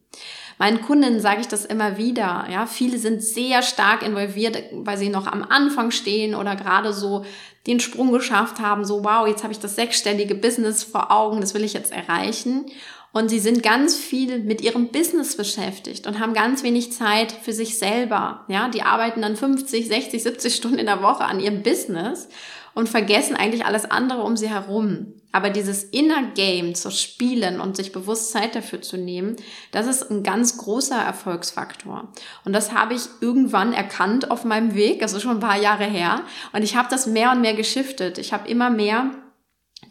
Meinen 0.59 0.81
Kunden 0.81 1.21
sage 1.21 1.43
ich 1.43 1.49
das 1.49 1.67
immer 1.67 1.99
wieder. 1.99 2.47
Ja, 2.51 2.67
viele 2.67 2.99
sind 2.99 3.23
sehr 3.23 3.63
stark 3.63 4.03
involviert, 4.03 4.57
weil 4.73 4.97
sie 4.97 5.11
noch 5.11 5.27
am 5.27 5.43
Anfang 5.43 5.91
stehen 5.91 6.35
oder 6.35 6.57
gerade 6.57 6.93
so 6.93 7.25
den 7.67 7.81
Sprung 7.81 8.13
geschafft 8.13 8.61
haben. 8.61 8.85
So, 8.85 9.05
wow, 9.05 9.27
jetzt 9.27 9.43
habe 9.43 9.53
ich 9.53 9.59
das 9.59 9.77
sechsstellige 9.77 10.35
Business 10.35 10.83
vor 10.83 11.11
Augen, 11.11 11.41
das 11.41 11.53
will 11.53 11.65
ich 11.65 11.75
jetzt 11.75 11.93
erreichen. 11.93 12.67
Und 13.13 13.31
sie 13.31 13.39
sind 13.39 13.63
ganz 13.63 13.97
viel 13.97 14.41
mit 14.41 14.61
ihrem 14.61 14.89
Business 14.89 15.37
beschäftigt 15.37 16.07
und 16.07 16.21
haben 16.21 16.35
ganz 16.35 16.63
wenig 16.63 16.93
Zeit 16.93 17.33
für 17.33 17.53
sich 17.53 17.79
selber. 17.79 18.45
Ja, 18.49 18.69
die 18.69 18.83
arbeiten 18.83 19.23
dann 19.23 19.37
50, 19.37 19.89
60, 19.89 20.23
70 20.23 20.55
Stunden 20.55 20.79
in 20.79 20.87
der 20.87 21.03
Woche 21.03 21.25
an 21.25 21.41
ihrem 21.41 21.63
Business 21.63 22.29
und 22.75 22.91
vergessen 22.91 23.35
eigentlich 23.35 23.65
alles 23.65 23.91
andere 23.91 24.23
um 24.23 24.37
sie 24.37 24.51
herum. 24.51 25.15
Aber 25.37 25.51
dieses 25.51 25.85
Inner 25.85 26.31
Game 26.35 26.75
zu 26.75 26.91
spielen 26.91 27.61
und 27.61 27.77
sich 27.77 27.93
bewusst 27.93 28.33
Zeit 28.33 28.55
dafür 28.55 28.81
zu 28.81 28.97
nehmen, 28.97 29.37
das 29.71 29.87
ist 29.87 30.11
ein 30.11 30.23
ganz 30.23 30.57
großer 30.57 30.97
Erfolgsfaktor. 30.97 32.11
Und 32.47 32.55
das 32.55 32.73
habe 32.73 32.95
ich 32.95 33.03
irgendwann 33.21 33.75
erkannt 33.75 34.31
auf 34.31 34.47
meinem 34.47 34.75
Weg, 34.75 35.03
also 35.03 35.21
schon 35.21 35.33
ein 35.33 35.41
paar 35.41 35.61
Jahre 35.61 35.85
her. 35.85 36.23
Und 36.55 36.63
ich 36.63 36.75
habe 36.75 36.89
das 36.91 37.07
mehr 37.07 37.33
und 37.33 37.43
mehr 37.43 37.53
geschiftet. 37.53 38.17
Ich 38.17 38.33
habe 38.33 38.49
immer 38.49 38.71
mehr 38.71 39.11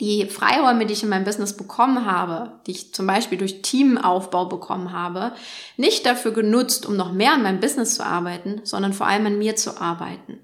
die 0.01 0.25
Freiräume, 0.25 0.87
die 0.87 0.93
ich 0.93 1.03
in 1.03 1.09
meinem 1.09 1.25
Business 1.25 1.55
bekommen 1.55 2.07
habe, 2.07 2.59
die 2.65 2.71
ich 2.71 2.95
zum 2.95 3.05
Beispiel 3.05 3.37
durch 3.37 3.61
Teamaufbau 3.61 4.47
bekommen 4.47 4.93
habe, 4.93 5.33
nicht 5.77 6.07
dafür 6.07 6.31
genutzt, 6.31 6.87
um 6.87 6.97
noch 6.97 7.11
mehr 7.11 7.33
an 7.33 7.43
meinem 7.43 7.59
Business 7.59 7.93
zu 7.93 8.03
arbeiten, 8.03 8.61
sondern 8.63 8.93
vor 8.93 9.05
allem 9.05 9.27
an 9.27 9.37
mir 9.37 9.55
zu 9.55 9.79
arbeiten. 9.79 10.39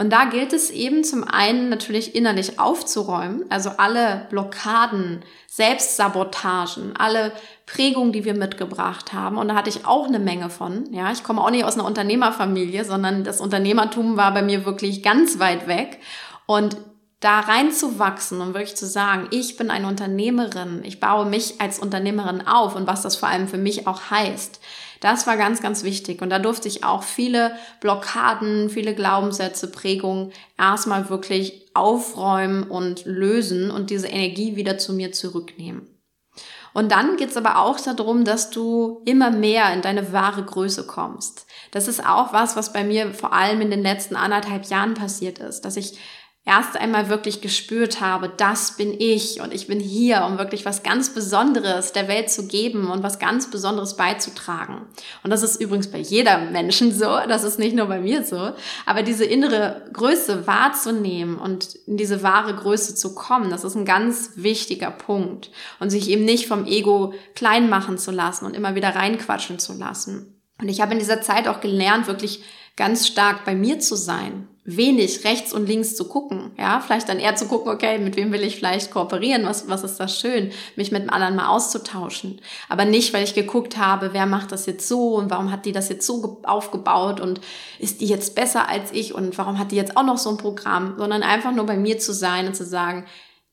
Und 0.00 0.14
da 0.14 0.24
gilt 0.24 0.54
es 0.54 0.70
eben 0.70 1.04
zum 1.04 1.24
einen 1.24 1.68
natürlich 1.68 2.14
innerlich 2.14 2.58
aufzuräumen, 2.58 3.44
also 3.50 3.72
alle 3.76 4.26
Blockaden, 4.30 5.22
Selbstsabotagen, 5.46 6.96
alle 6.96 7.32
Prägungen, 7.66 8.10
die 8.10 8.24
wir 8.24 8.32
mitgebracht 8.32 9.12
haben. 9.12 9.36
Und 9.36 9.48
da 9.48 9.54
hatte 9.54 9.68
ich 9.68 9.84
auch 9.84 10.06
eine 10.06 10.18
Menge 10.18 10.48
von. 10.48 10.90
Ja, 10.90 11.12
ich 11.12 11.22
komme 11.22 11.42
auch 11.42 11.50
nicht 11.50 11.66
aus 11.66 11.74
einer 11.74 11.84
Unternehmerfamilie, 11.84 12.82
sondern 12.86 13.24
das 13.24 13.42
Unternehmertum 13.42 14.16
war 14.16 14.32
bei 14.32 14.40
mir 14.40 14.64
wirklich 14.64 15.02
ganz 15.02 15.38
weit 15.38 15.66
weg. 15.66 15.98
Und 16.46 16.78
da 17.20 17.40
reinzuwachsen 17.40 18.40
und 18.40 18.54
wirklich 18.54 18.76
zu 18.76 18.86
sagen, 18.86 19.28
ich 19.30 19.56
bin 19.56 19.70
eine 19.70 19.86
Unternehmerin, 19.86 20.82
ich 20.84 21.00
baue 21.00 21.26
mich 21.26 21.60
als 21.60 21.78
Unternehmerin 21.78 22.46
auf 22.46 22.74
und 22.74 22.86
was 22.86 23.02
das 23.02 23.16
vor 23.16 23.28
allem 23.28 23.46
für 23.46 23.58
mich 23.58 23.86
auch 23.86 24.10
heißt. 24.10 24.60
Das 25.00 25.26
war 25.26 25.36
ganz, 25.36 25.62
ganz 25.62 25.82
wichtig. 25.82 26.20
Und 26.20 26.30
da 26.30 26.38
durfte 26.38 26.68
ich 26.68 26.84
auch 26.84 27.02
viele 27.02 27.52
Blockaden, 27.80 28.68
viele 28.68 28.94
Glaubenssätze, 28.94 29.70
Prägungen 29.70 30.32
erstmal 30.58 31.08
wirklich 31.08 31.68
aufräumen 31.74 32.64
und 32.64 33.06
lösen 33.06 33.70
und 33.70 33.90
diese 33.90 34.08
Energie 34.08 34.56
wieder 34.56 34.76
zu 34.76 34.92
mir 34.92 35.12
zurücknehmen. 35.12 35.88
Und 36.72 36.92
dann 36.92 37.16
geht's 37.16 37.36
aber 37.36 37.58
auch 37.58 37.80
darum, 37.80 38.24
dass 38.24 38.50
du 38.50 39.02
immer 39.04 39.30
mehr 39.30 39.72
in 39.72 39.82
deine 39.82 40.12
wahre 40.12 40.44
Größe 40.44 40.86
kommst. 40.86 41.46
Das 41.72 41.88
ist 41.88 42.06
auch 42.06 42.32
was, 42.32 42.54
was 42.54 42.72
bei 42.72 42.84
mir 42.84 43.12
vor 43.12 43.32
allem 43.32 43.60
in 43.60 43.70
den 43.70 43.82
letzten 43.82 44.14
anderthalb 44.14 44.66
Jahren 44.66 44.94
passiert 44.94 45.40
ist, 45.40 45.62
dass 45.62 45.76
ich 45.76 45.98
erst 46.50 46.76
einmal 46.76 47.08
wirklich 47.08 47.40
gespürt 47.40 48.00
habe, 48.00 48.28
das 48.36 48.76
bin 48.76 48.92
ich 48.98 49.40
und 49.40 49.54
ich 49.54 49.68
bin 49.68 49.78
hier, 49.78 50.24
um 50.24 50.36
wirklich 50.36 50.64
was 50.64 50.82
ganz 50.82 51.14
Besonderes 51.14 51.92
der 51.92 52.08
Welt 52.08 52.28
zu 52.28 52.48
geben 52.48 52.90
und 52.90 53.04
was 53.04 53.20
ganz 53.20 53.52
Besonderes 53.52 53.94
beizutragen. 53.96 54.80
Und 55.22 55.30
das 55.30 55.44
ist 55.44 55.60
übrigens 55.60 55.92
bei 55.92 55.98
jeder 55.98 56.38
Menschen 56.50 56.92
so, 56.92 57.20
das 57.28 57.44
ist 57.44 57.60
nicht 57.60 57.76
nur 57.76 57.86
bei 57.86 58.00
mir 58.00 58.24
so, 58.24 58.50
aber 58.84 59.04
diese 59.04 59.24
innere 59.24 59.88
Größe 59.92 60.48
wahrzunehmen 60.48 61.38
und 61.38 61.76
in 61.86 61.96
diese 61.96 62.24
wahre 62.24 62.56
Größe 62.56 62.96
zu 62.96 63.14
kommen, 63.14 63.50
das 63.50 63.62
ist 63.62 63.76
ein 63.76 63.84
ganz 63.84 64.32
wichtiger 64.34 64.90
Punkt 64.90 65.52
und 65.78 65.90
sich 65.90 66.10
eben 66.10 66.24
nicht 66.24 66.48
vom 66.48 66.66
Ego 66.66 67.14
klein 67.36 67.68
machen 67.68 67.96
zu 67.96 68.10
lassen 68.10 68.44
und 68.44 68.56
immer 68.56 68.74
wieder 68.74 68.96
reinquatschen 68.96 69.60
zu 69.60 69.74
lassen. 69.74 70.42
Und 70.60 70.68
ich 70.68 70.80
habe 70.80 70.94
in 70.94 70.98
dieser 70.98 71.22
Zeit 71.22 71.46
auch 71.46 71.60
gelernt, 71.60 72.08
wirklich 72.08 72.42
ganz 72.74 73.06
stark 73.06 73.44
bei 73.44 73.54
mir 73.54 73.78
zu 73.78 73.94
sein 73.94 74.48
wenig 74.64 75.24
rechts 75.24 75.52
und 75.52 75.66
links 75.66 75.96
zu 75.96 76.06
gucken. 76.06 76.50
Ja, 76.58 76.80
vielleicht 76.80 77.08
dann 77.08 77.18
eher 77.18 77.34
zu 77.34 77.46
gucken, 77.46 77.72
okay, 77.72 77.98
mit 77.98 78.16
wem 78.16 78.30
will 78.30 78.42
ich 78.42 78.56
vielleicht 78.56 78.90
kooperieren? 78.90 79.46
Was, 79.46 79.68
was 79.68 79.84
ist 79.84 79.98
das 79.98 80.18
schön? 80.18 80.52
Mich 80.76 80.92
mit 80.92 81.02
dem 81.02 81.10
anderen 81.10 81.34
mal 81.34 81.48
auszutauschen. 81.48 82.40
Aber 82.68 82.84
nicht, 82.84 83.14
weil 83.14 83.24
ich 83.24 83.34
geguckt 83.34 83.78
habe, 83.78 84.12
wer 84.12 84.26
macht 84.26 84.52
das 84.52 84.66
jetzt 84.66 84.86
so 84.86 85.14
und 85.14 85.30
warum 85.30 85.50
hat 85.50 85.64
die 85.64 85.72
das 85.72 85.88
jetzt 85.88 86.06
so 86.06 86.40
aufgebaut 86.42 87.20
und 87.20 87.40
ist 87.78 88.02
die 88.02 88.06
jetzt 88.06 88.34
besser 88.34 88.68
als 88.68 88.92
ich 88.92 89.14
und 89.14 89.36
warum 89.38 89.58
hat 89.58 89.72
die 89.72 89.76
jetzt 89.76 89.96
auch 89.96 90.04
noch 90.04 90.18
so 90.18 90.30
ein 90.30 90.36
Programm, 90.36 90.94
sondern 90.98 91.22
einfach 91.22 91.52
nur 91.52 91.64
bei 91.64 91.76
mir 91.76 91.98
zu 91.98 92.12
sein 92.12 92.46
und 92.46 92.54
zu 92.54 92.64
sagen, 92.64 93.06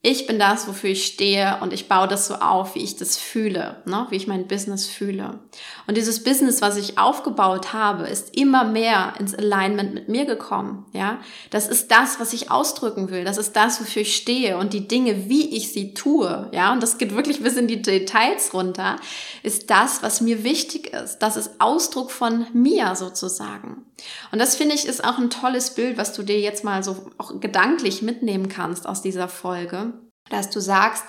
ich 0.07 0.25
bin 0.25 0.39
das, 0.39 0.69
wofür 0.69 0.91
ich 0.91 1.05
stehe 1.05 1.57
und 1.59 1.73
ich 1.73 1.89
baue 1.89 2.07
das 2.07 2.27
so 2.27 2.35
auf, 2.35 2.75
wie 2.75 2.83
ich 2.83 2.95
das 2.95 3.17
fühle, 3.17 3.81
ne? 3.83 4.07
wie 4.09 4.15
ich 4.15 4.25
mein 4.25 4.47
Business 4.47 4.85
fühle. 4.85 5.39
Und 5.85 5.97
dieses 5.97 6.23
Business, 6.23 6.61
was 6.61 6.77
ich 6.77 6.97
aufgebaut 6.97 7.73
habe, 7.73 8.07
ist 8.07 8.37
immer 8.37 8.63
mehr 8.63 9.15
ins 9.19 9.35
Alignment 9.35 9.93
mit 9.93 10.07
mir 10.07 10.23
gekommen. 10.23 10.85
Ja, 10.93 11.19
das 11.49 11.67
ist 11.67 11.91
das, 11.91 12.21
was 12.21 12.31
ich 12.31 12.49
ausdrücken 12.49 13.09
will. 13.09 13.25
Das 13.25 13.37
ist 13.37 13.57
das, 13.57 13.81
wofür 13.81 14.03
ich 14.03 14.15
stehe 14.15 14.57
und 14.57 14.71
die 14.71 14.87
Dinge, 14.87 15.27
wie 15.27 15.57
ich 15.57 15.73
sie 15.73 15.93
tue. 15.93 16.49
Ja, 16.53 16.71
und 16.71 16.81
das 16.81 16.97
geht 16.97 17.13
wirklich 17.13 17.43
bis 17.43 17.57
in 17.57 17.67
die 17.67 17.81
Details 17.81 18.53
runter. 18.53 18.95
Ist 19.43 19.69
das, 19.69 20.03
was 20.03 20.21
mir 20.21 20.45
wichtig 20.45 20.93
ist. 20.93 21.19
Das 21.19 21.35
ist 21.35 21.59
Ausdruck 21.59 22.11
von 22.11 22.47
mir 22.53 22.95
sozusagen. 22.95 23.86
Und 24.31 24.39
das 24.39 24.55
finde 24.55 24.75
ich 24.75 24.85
ist 24.85 25.03
auch 25.03 25.17
ein 25.17 25.29
tolles 25.29 25.73
Bild, 25.73 25.97
was 25.97 26.13
du 26.13 26.23
dir 26.23 26.39
jetzt 26.39 26.63
mal 26.63 26.83
so 26.83 27.11
auch 27.17 27.39
gedanklich 27.39 28.01
mitnehmen 28.01 28.49
kannst 28.49 28.87
aus 28.87 29.01
dieser 29.01 29.27
Folge 29.27 29.93
dass 30.29 30.49
du 30.49 30.59
sagst, 30.59 31.03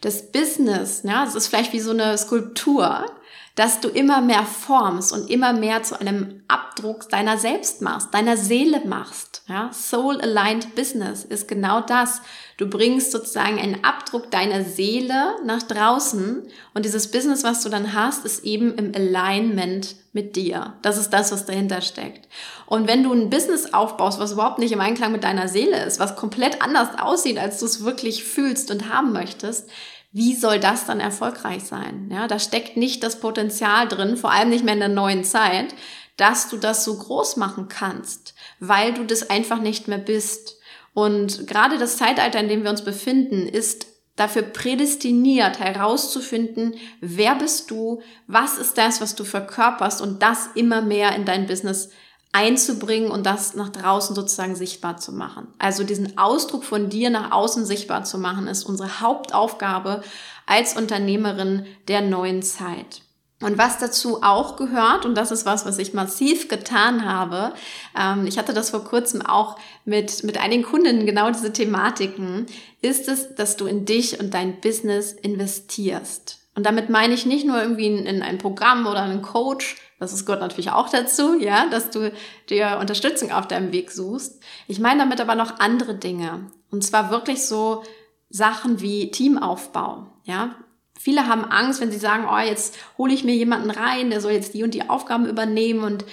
das 0.00 0.30
Business, 0.32 1.02
ja, 1.04 1.24
das 1.24 1.34
ist 1.34 1.48
vielleicht 1.48 1.72
wie 1.72 1.80
so 1.80 1.90
eine 1.92 2.16
Skulptur, 2.18 3.06
dass 3.54 3.80
du 3.80 3.88
immer 3.88 4.20
mehr 4.20 4.44
formst 4.44 5.12
und 5.12 5.30
immer 5.30 5.52
mehr 5.52 5.82
zu 5.84 6.00
einem 6.00 6.42
Abdruck 6.48 7.08
deiner 7.08 7.38
selbst 7.38 7.82
machst, 7.82 8.12
deiner 8.12 8.36
Seele 8.36 8.82
machst. 8.84 9.42
Ja? 9.48 9.70
Soul 9.72 10.20
Aligned 10.20 10.74
Business 10.74 11.24
ist 11.24 11.46
genau 11.46 11.80
das. 11.80 12.20
Du 12.56 12.68
bringst 12.68 13.12
sozusagen 13.12 13.58
einen 13.58 13.84
Abdruck 13.84 14.30
deiner 14.32 14.64
Seele 14.64 15.36
nach 15.44 15.62
draußen 15.62 16.42
und 16.74 16.84
dieses 16.84 17.10
Business, 17.10 17.44
was 17.44 17.62
du 17.62 17.68
dann 17.68 17.94
hast, 17.94 18.24
ist 18.24 18.44
eben 18.44 18.74
im 18.74 18.92
Alignment 18.94 19.94
mit 20.12 20.36
dir. 20.36 20.74
Das 20.82 20.96
ist 20.96 21.10
das, 21.10 21.32
was 21.32 21.46
dahinter 21.46 21.80
steckt. 21.80 22.28
Und 22.66 22.86
wenn 22.88 23.02
du 23.02 23.12
ein 23.12 23.30
Business 23.30 23.72
aufbaust, 23.72 24.20
was 24.20 24.32
überhaupt 24.32 24.60
nicht 24.60 24.72
im 24.72 24.80
Einklang 24.80 25.12
mit 25.12 25.24
deiner 25.24 25.48
Seele 25.48 25.84
ist, 25.84 25.98
was 25.98 26.16
komplett 26.16 26.62
anders 26.62 26.98
aussieht, 26.98 27.38
als 27.38 27.58
du 27.58 27.66
es 27.66 27.84
wirklich 27.84 28.24
fühlst 28.24 28.70
und 28.70 28.92
haben 28.92 29.12
möchtest, 29.12 29.68
wie 30.14 30.36
soll 30.36 30.60
das 30.60 30.86
dann 30.86 31.00
erfolgreich 31.00 31.64
sein? 31.64 32.08
Ja, 32.12 32.28
da 32.28 32.38
steckt 32.38 32.76
nicht 32.76 33.02
das 33.02 33.18
Potenzial 33.18 33.88
drin, 33.88 34.16
vor 34.16 34.30
allem 34.30 34.48
nicht 34.48 34.64
mehr 34.64 34.74
in 34.74 34.80
der 34.80 34.88
neuen 34.88 35.24
Zeit, 35.24 35.74
dass 36.16 36.48
du 36.48 36.56
das 36.56 36.84
so 36.84 36.96
groß 36.96 37.36
machen 37.36 37.66
kannst, 37.68 38.34
weil 38.60 38.94
du 38.94 39.04
das 39.04 39.28
einfach 39.28 39.60
nicht 39.60 39.88
mehr 39.88 39.98
bist. 39.98 40.56
Und 40.94 41.48
gerade 41.48 41.78
das 41.78 41.96
Zeitalter, 41.96 42.38
in 42.38 42.48
dem 42.48 42.62
wir 42.62 42.70
uns 42.70 42.84
befinden, 42.84 43.48
ist 43.48 43.88
dafür 44.14 44.42
prädestiniert 44.42 45.58
herauszufinden, 45.58 46.76
wer 47.00 47.34
bist 47.34 47.72
du, 47.72 48.00
was 48.28 48.58
ist 48.58 48.78
das, 48.78 49.00
was 49.00 49.16
du 49.16 49.24
verkörperst 49.24 50.00
und 50.00 50.22
das 50.22 50.48
immer 50.54 50.80
mehr 50.80 51.16
in 51.16 51.24
dein 51.24 51.46
Business 51.46 51.90
einzubringen 52.34 53.12
und 53.12 53.24
das 53.24 53.54
nach 53.54 53.68
draußen 53.68 54.16
sozusagen 54.16 54.56
sichtbar 54.56 54.96
zu 54.96 55.12
machen. 55.12 55.46
Also 55.58 55.84
diesen 55.84 56.18
Ausdruck 56.18 56.64
von 56.64 56.90
dir 56.90 57.08
nach 57.08 57.30
außen 57.30 57.64
sichtbar 57.64 58.02
zu 58.02 58.18
machen, 58.18 58.48
ist 58.48 58.64
unsere 58.64 59.00
Hauptaufgabe 59.00 60.02
als 60.44 60.76
Unternehmerin 60.76 61.64
der 61.86 62.00
neuen 62.00 62.42
Zeit. 62.42 63.02
Und 63.40 63.56
was 63.56 63.78
dazu 63.78 64.22
auch 64.22 64.56
gehört, 64.56 65.06
und 65.06 65.14
das 65.14 65.30
ist 65.30 65.46
was, 65.46 65.64
was 65.64 65.78
ich 65.78 65.94
massiv 65.94 66.48
getan 66.48 67.04
habe, 67.04 67.52
ähm, 67.96 68.26
ich 68.26 68.36
hatte 68.36 68.52
das 68.52 68.70
vor 68.70 68.84
kurzem 68.84 69.22
auch 69.22 69.56
mit, 69.84 70.24
mit 70.24 70.38
einigen 70.38 70.64
Kunden 70.64 71.06
genau 71.06 71.30
diese 71.30 71.52
Thematiken, 71.52 72.46
ist 72.80 73.08
es, 73.08 73.34
dass 73.36 73.56
du 73.56 73.66
in 73.66 73.84
dich 73.84 74.18
und 74.18 74.34
dein 74.34 74.60
Business 74.60 75.12
investierst. 75.12 76.38
Und 76.56 76.66
damit 76.66 76.90
meine 76.90 77.14
ich 77.14 77.26
nicht 77.26 77.46
nur 77.46 77.60
irgendwie 77.60 77.86
in, 77.86 78.06
in 78.06 78.22
ein 78.22 78.38
Programm 78.38 78.86
oder 78.86 79.02
einen 79.02 79.22
Coach, 79.22 79.76
das 79.98 80.26
gehört 80.26 80.40
natürlich 80.40 80.70
auch 80.70 80.88
dazu, 80.88 81.38
ja, 81.38 81.66
dass 81.68 81.90
du 81.90 82.12
dir 82.50 82.78
Unterstützung 82.80 83.32
auf 83.32 83.48
deinem 83.48 83.72
Weg 83.72 83.90
suchst. 83.90 84.42
Ich 84.66 84.80
meine 84.80 85.00
damit 85.00 85.20
aber 85.20 85.34
noch 85.34 85.60
andere 85.60 85.94
Dinge. 85.94 86.50
Und 86.70 86.84
zwar 86.84 87.10
wirklich 87.10 87.46
so 87.46 87.84
Sachen 88.28 88.80
wie 88.80 89.10
Teamaufbau, 89.10 90.06
ja. 90.24 90.56
Viele 90.98 91.26
haben 91.26 91.44
Angst, 91.44 91.80
wenn 91.80 91.90
sie 91.90 91.98
sagen, 91.98 92.26
oh, 92.30 92.38
jetzt 92.38 92.76
hole 92.96 93.12
ich 93.12 93.24
mir 93.24 93.34
jemanden 93.34 93.70
rein, 93.70 94.10
der 94.10 94.20
soll 94.20 94.32
jetzt 94.32 94.54
die 94.54 94.62
und 94.62 94.74
die 94.74 94.88
Aufgaben 94.88 95.26
übernehmen 95.26 95.82
und 95.82 96.04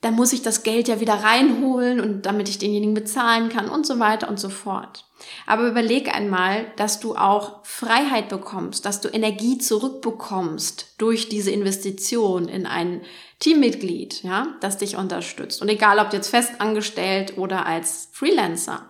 dann 0.00 0.14
muss 0.14 0.32
ich 0.32 0.42
das 0.42 0.62
Geld 0.62 0.86
ja 0.86 1.00
wieder 1.00 1.14
reinholen 1.14 2.00
und 2.00 2.22
damit 2.22 2.48
ich 2.48 2.58
denjenigen 2.58 2.94
bezahlen 2.94 3.48
kann 3.48 3.68
und 3.68 3.86
so 3.86 3.98
weiter 3.98 4.28
und 4.28 4.38
so 4.38 4.48
fort. 4.48 5.04
Aber 5.46 5.66
überleg 5.66 6.14
einmal, 6.14 6.70
dass 6.76 7.00
du 7.00 7.16
auch 7.16 7.64
Freiheit 7.64 8.28
bekommst, 8.28 8.84
dass 8.84 9.00
du 9.00 9.08
Energie 9.08 9.58
zurückbekommst 9.58 10.94
durch 10.98 11.28
diese 11.28 11.50
Investition 11.50 12.48
in 12.48 12.66
ein 12.66 13.02
Teammitglied, 13.40 14.22
ja, 14.22 14.56
das 14.60 14.78
dich 14.78 14.96
unterstützt. 14.96 15.60
Und 15.62 15.68
egal, 15.68 15.98
ob 15.98 16.12
jetzt 16.12 16.28
fest 16.28 16.60
angestellt 16.60 17.36
oder 17.36 17.66
als 17.66 18.08
Freelancer, 18.12 18.88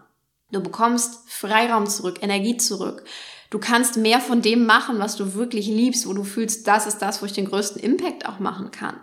du 0.51 0.63
bekommst 0.63 1.31
Freiraum 1.31 1.87
zurück, 1.87 2.19
Energie 2.21 2.59
zurück. 2.59 3.05
Du 3.51 3.59
kannst 3.59 3.97
mehr 3.97 4.21
von 4.21 4.43
dem 4.43 4.67
machen, 4.67 4.99
was 4.99 5.17
du 5.17 5.35
wirklich 5.35 5.67
liebst, 5.67 6.07
wo 6.07 6.13
du 6.13 6.25
fühlst, 6.25 6.67
das 6.67 6.87
ist 6.87 6.99
das, 6.99 7.23
wo 7.23 7.27
ich 7.27 7.33
den 7.33 7.49
größten 7.49 7.81
Impact 7.81 8.27
auch 8.27 8.39
machen 8.39 8.71
kann. 8.71 8.95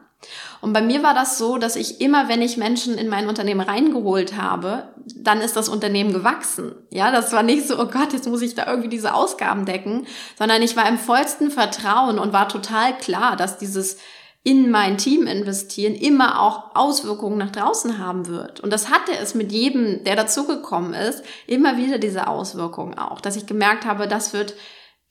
Und 0.61 0.73
bei 0.73 0.81
mir 0.81 1.03
war 1.03 1.13
das 1.13 1.37
so, 1.37 1.57
dass 1.57 1.75
ich 1.75 2.01
immer, 2.01 2.29
wenn 2.29 2.41
ich 2.41 2.57
Menschen 2.57 2.97
in 2.97 3.09
mein 3.09 3.27
Unternehmen 3.27 3.61
reingeholt 3.61 4.37
habe, 4.37 4.89
dann 5.15 5.41
ist 5.41 5.55
das 5.55 5.69
Unternehmen 5.69 6.13
gewachsen. 6.13 6.73
Ja, 6.89 7.11
das 7.11 7.31
war 7.31 7.43
nicht 7.43 7.67
so, 7.67 7.79
oh 7.79 7.85
Gott, 7.85 8.13
jetzt 8.13 8.27
muss 8.27 8.41
ich 8.41 8.55
da 8.55 8.67
irgendwie 8.67 8.89
diese 8.89 9.13
Ausgaben 9.13 9.65
decken, 9.65 10.07
sondern 10.37 10.61
ich 10.61 10.75
war 10.75 10.87
im 10.87 10.97
vollsten 10.97 11.51
Vertrauen 11.51 12.17
und 12.17 12.33
war 12.33 12.49
total 12.49 12.97
klar, 12.97 13.35
dass 13.35 13.57
dieses 13.57 13.97
in 14.45 14.69
mein 14.69 14.99
Team 14.99 15.25
investieren 15.25 15.95
immer 15.95 16.39
auch 16.39 16.75
Auswirkungen 16.75 17.39
nach 17.39 17.51
draußen 17.51 17.97
haben 17.97 18.27
wird. 18.27 18.59
Und 18.59 18.71
das 18.71 18.91
hatte 18.91 19.11
es 19.19 19.33
mit 19.33 19.51
jedem, 19.51 20.03
der 20.03 20.15
dazugekommen 20.15 20.93
ist, 20.93 21.23
immer 21.47 21.77
wieder 21.77 21.97
diese 21.97 22.27
Auswirkungen 22.27 22.95
auch, 22.95 23.19
dass 23.19 23.37
ich 23.37 23.47
gemerkt 23.47 23.85
habe, 23.85 24.07
das 24.07 24.33
wird 24.33 24.53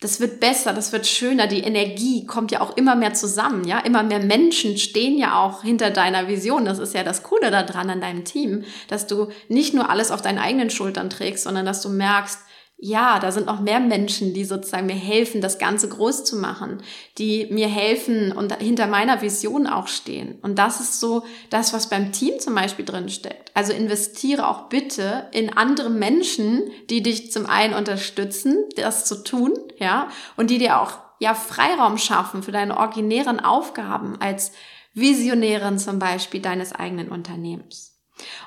das 0.00 0.20
wird 0.20 0.38
besser, 0.38 0.74
das 0.74 0.92
wird 0.92 1.06
schöner, 1.06 1.46
die 1.46 1.62
Energie 1.62 2.26
kommt 2.26 2.50
ja 2.50 2.60
auch 2.60 2.76
immer 2.76 2.94
mehr 2.94 3.14
zusammen, 3.14 3.64
ja, 3.64 3.78
immer 3.78 4.02
mehr 4.02 4.18
Menschen 4.18 4.76
stehen 4.76 5.16
ja 5.16 5.42
auch 5.42 5.62
hinter 5.62 5.90
deiner 5.90 6.28
Vision. 6.28 6.66
Das 6.66 6.78
ist 6.78 6.94
ja 6.94 7.02
das 7.02 7.22
Coole 7.22 7.50
daran 7.50 7.88
an 7.88 8.02
deinem 8.02 8.24
Team, 8.24 8.64
dass 8.88 9.06
du 9.06 9.28
nicht 9.48 9.72
nur 9.72 9.88
alles 9.88 10.10
auf 10.10 10.20
deinen 10.20 10.38
eigenen 10.38 10.68
Schultern 10.68 11.08
trägst, 11.08 11.44
sondern 11.44 11.64
dass 11.64 11.80
du 11.80 11.88
merkst, 11.88 12.38
ja, 12.76 13.18
da 13.18 13.32
sind 13.32 13.46
noch 13.46 13.60
mehr 13.60 13.80
Menschen, 13.80 14.34
die 14.34 14.44
sozusagen 14.44 14.86
mir 14.86 14.94
helfen, 14.94 15.40
das 15.40 15.58
Ganze 15.58 15.88
groß 15.88 16.24
zu 16.24 16.36
machen, 16.36 16.82
die 17.18 17.46
mir 17.50 17.68
helfen 17.68 18.32
und 18.32 18.54
hinter 18.58 18.86
meiner 18.86 19.22
Vision 19.22 19.66
auch 19.66 19.86
stehen. 19.86 20.38
Und 20.42 20.58
das 20.58 20.80
ist 20.80 21.00
so 21.00 21.24
das, 21.50 21.72
was 21.72 21.88
beim 21.88 22.12
Team 22.12 22.40
zum 22.40 22.54
Beispiel 22.54 22.84
drin 22.84 23.08
steckt. 23.08 23.52
Also 23.54 23.72
investiere 23.72 24.48
auch 24.48 24.68
bitte 24.68 25.28
in 25.32 25.56
andere 25.56 25.88
Menschen, 25.88 26.62
die 26.90 27.02
dich 27.02 27.32
zum 27.32 27.46
einen 27.46 27.74
unterstützen, 27.74 28.64
das 28.76 29.04
zu 29.06 29.22
tun, 29.22 29.52
ja, 29.78 30.08
und 30.36 30.50
die 30.50 30.58
dir 30.58 30.80
auch 30.80 30.98
ja 31.20 31.34
Freiraum 31.34 31.96
schaffen 31.96 32.42
für 32.42 32.52
deine 32.52 32.76
originären 32.76 33.40
Aufgaben 33.40 34.20
als 34.20 34.52
Visionärin 34.92 35.78
zum 35.78 35.98
Beispiel 35.98 36.40
deines 36.40 36.72
eigenen 36.72 37.08
Unternehmens. 37.08 37.93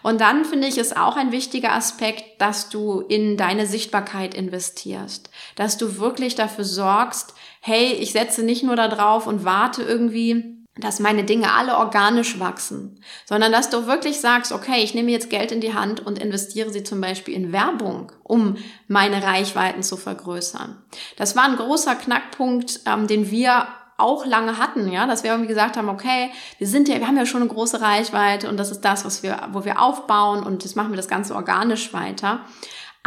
Und 0.01 0.21
dann 0.21 0.45
finde 0.45 0.67
ich 0.67 0.77
es 0.77 0.95
auch 0.95 1.17
ein 1.17 1.31
wichtiger 1.31 1.73
Aspekt, 1.73 2.41
dass 2.41 2.69
du 2.69 3.01
in 3.01 3.37
deine 3.37 3.65
Sichtbarkeit 3.65 4.33
investierst, 4.33 5.29
dass 5.55 5.77
du 5.77 5.97
wirklich 5.97 6.35
dafür 6.35 6.63
sorgst, 6.63 7.33
hey, 7.59 7.93
ich 7.93 8.13
setze 8.13 8.43
nicht 8.43 8.63
nur 8.63 8.75
da 8.75 8.87
drauf 8.87 9.27
und 9.27 9.43
warte 9.43 9.83
irgendwie, 9.83 10.57
dass 10.79 10.99
meine 10.99 11.23
Dinge 11.23 11.53
alle 11.53 11.77
organisch 11.77 12.39
wachsen, 12.39 13.01
sondern 13.25 13.51
dass 13.51 13.69
du 13.69 13.87
wirklich 13.87 14.19
sagst, 14.19 14.51
okay, 14.51 14.83
ich 14.83 14.93
nehme 14.93 15.11
jetzt 15.11 15.29
Geld 15.29 15.51
in 15.51 15.61
die 15.61 15.73
Hand 15.73 16.05
und 16.05 16.19
investiere 16.19 16.69
sie 16.69 16.83
zum 16.83 17.01
Beispiel 17.01 17.33
in 17.33 17.51
Werbung, 17.51 18.11
um 18.23 18.57
meine 18.87 19.23
Reichweiten 19.23 19.83
zu 19.83 19.97
vergrößern. 19.97 20.81
Das 21.17 21.35
war 21.35 21.43
ein 21.43 21.57
großer 21.57 21.95
Knackpunkt, 21.95 22.81
ähm, 22.85 23.07
den 23.07 23.31
wir 23.31 23.67
auch 23.97 24.25
lange 24.25 24.59
hatten, 24.59 24.91
ja, 24.91 25.07
dass 25.07 25.23
wir 25.23 25.31
irgendwie 25.31 25.47
gesagt 25.47 25.75
haben, 25.75 25.89
okay, 25.89 26.31
wir 26.59 26.67
sind 26.67 26.87
ja, 26.87 26.99
wir 26.99 27.07
haben 27.07 27.17
ja 27.17 27.25
schon 27.25 27.41
eine 27.41 27.49
große 27.49 27.81
Reichweite 27.81 28.47
und 28.47 28.57
das 28.57 28.69
ist 28.69 28.81
das, 28.81 29.05
was 29.05 29.23
wir, 29.23 29.49
wo 29.51 29.65
wir 29.65 29.81
aufbauen 29.81 30.43
und 30.43 30.63
jetzt 30.63 30.75
machen 30.75 30.91
wir 30.91 30.97
das 30.97 31.07
Ganze 31.07 31.35
organisch 31.35 31.93
weiter. 31.93 32.41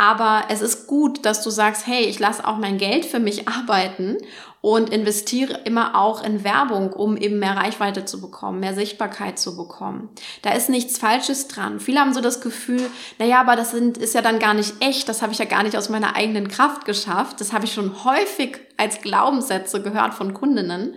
Aber 0.00 0.44
es 0.48 0.62
ist 0.62 0.86
gut, 0.86 1.26
dass 1.26 1.42
du 1.42 1.50
sagst, 1.50 1.86
hey, 1.86 2.06
ich 2.06 2.18
lasse 2.18 2.48
auch 2.48 2.56
mein 2.56 2.78
Geld 2.78 3.04
für 3.04 3.18
mich 3.18 3.48
arbeiten 3.48 4.16
und 4.62 4.88
investiere 4.88 5.60
immer 5.66 5.94
auch 5.94 6.24
in 6.24 6.42
Werbung, 6.42 6.94
um 6.94 7.18
eben 7.18 7.38
mehr 7.38 7.54
Reichweite 7.54 8.06
zu 8.06 8.18
bekommen, 8.18 8.60
mehr 8.60 8.72
Sichtbarkeit 8.72 9.38
zu 9.38 9.58
bekommen. 9.58 10.08
Da 10.40 10.52
ist 10.52 10.70
nichts 10.70 10.96
Falsches 10.96 11.48
dran. 11.48 11.80
Viele 11.80 12.00
haben 12.00 12.14
so 12.14 12.22
das 12.22 12.40
Gefühl, 12.40 12.88
naja, 13.18 13.42
aber 13.42 13.56
das 13.56 13.72
sind, 13.72 13.98
ist 13.98 14.14
ja 14.14 14.22
dann 14.22 14.38
gar 14.38 14.54
nicht 14.54 14.72
echt, 14.80 15.06
das 15.06 15.20
habe 15.20 15.34
ich 15.34 15.38
ja 15.38 15.44
gar 15.44 15.64
nicht 15.64 15.76
aus 15.76 15.90
meiner 15.90 16.16
eigenen 16.16 16.48
Kraft 16.48 16.86
geschafft. 16.86 17.38
Das 17.42 17.52
habe 17.52 17.66
ich 17.66 17.74
schon 17.74 18.02
häufig 18.02 18.58
als 18.78 19.02
Glaubenssätze 19.02 19.82
gehört 19.82 20.14
von 20.14 20.32
Kundinnen. 20.32 20.94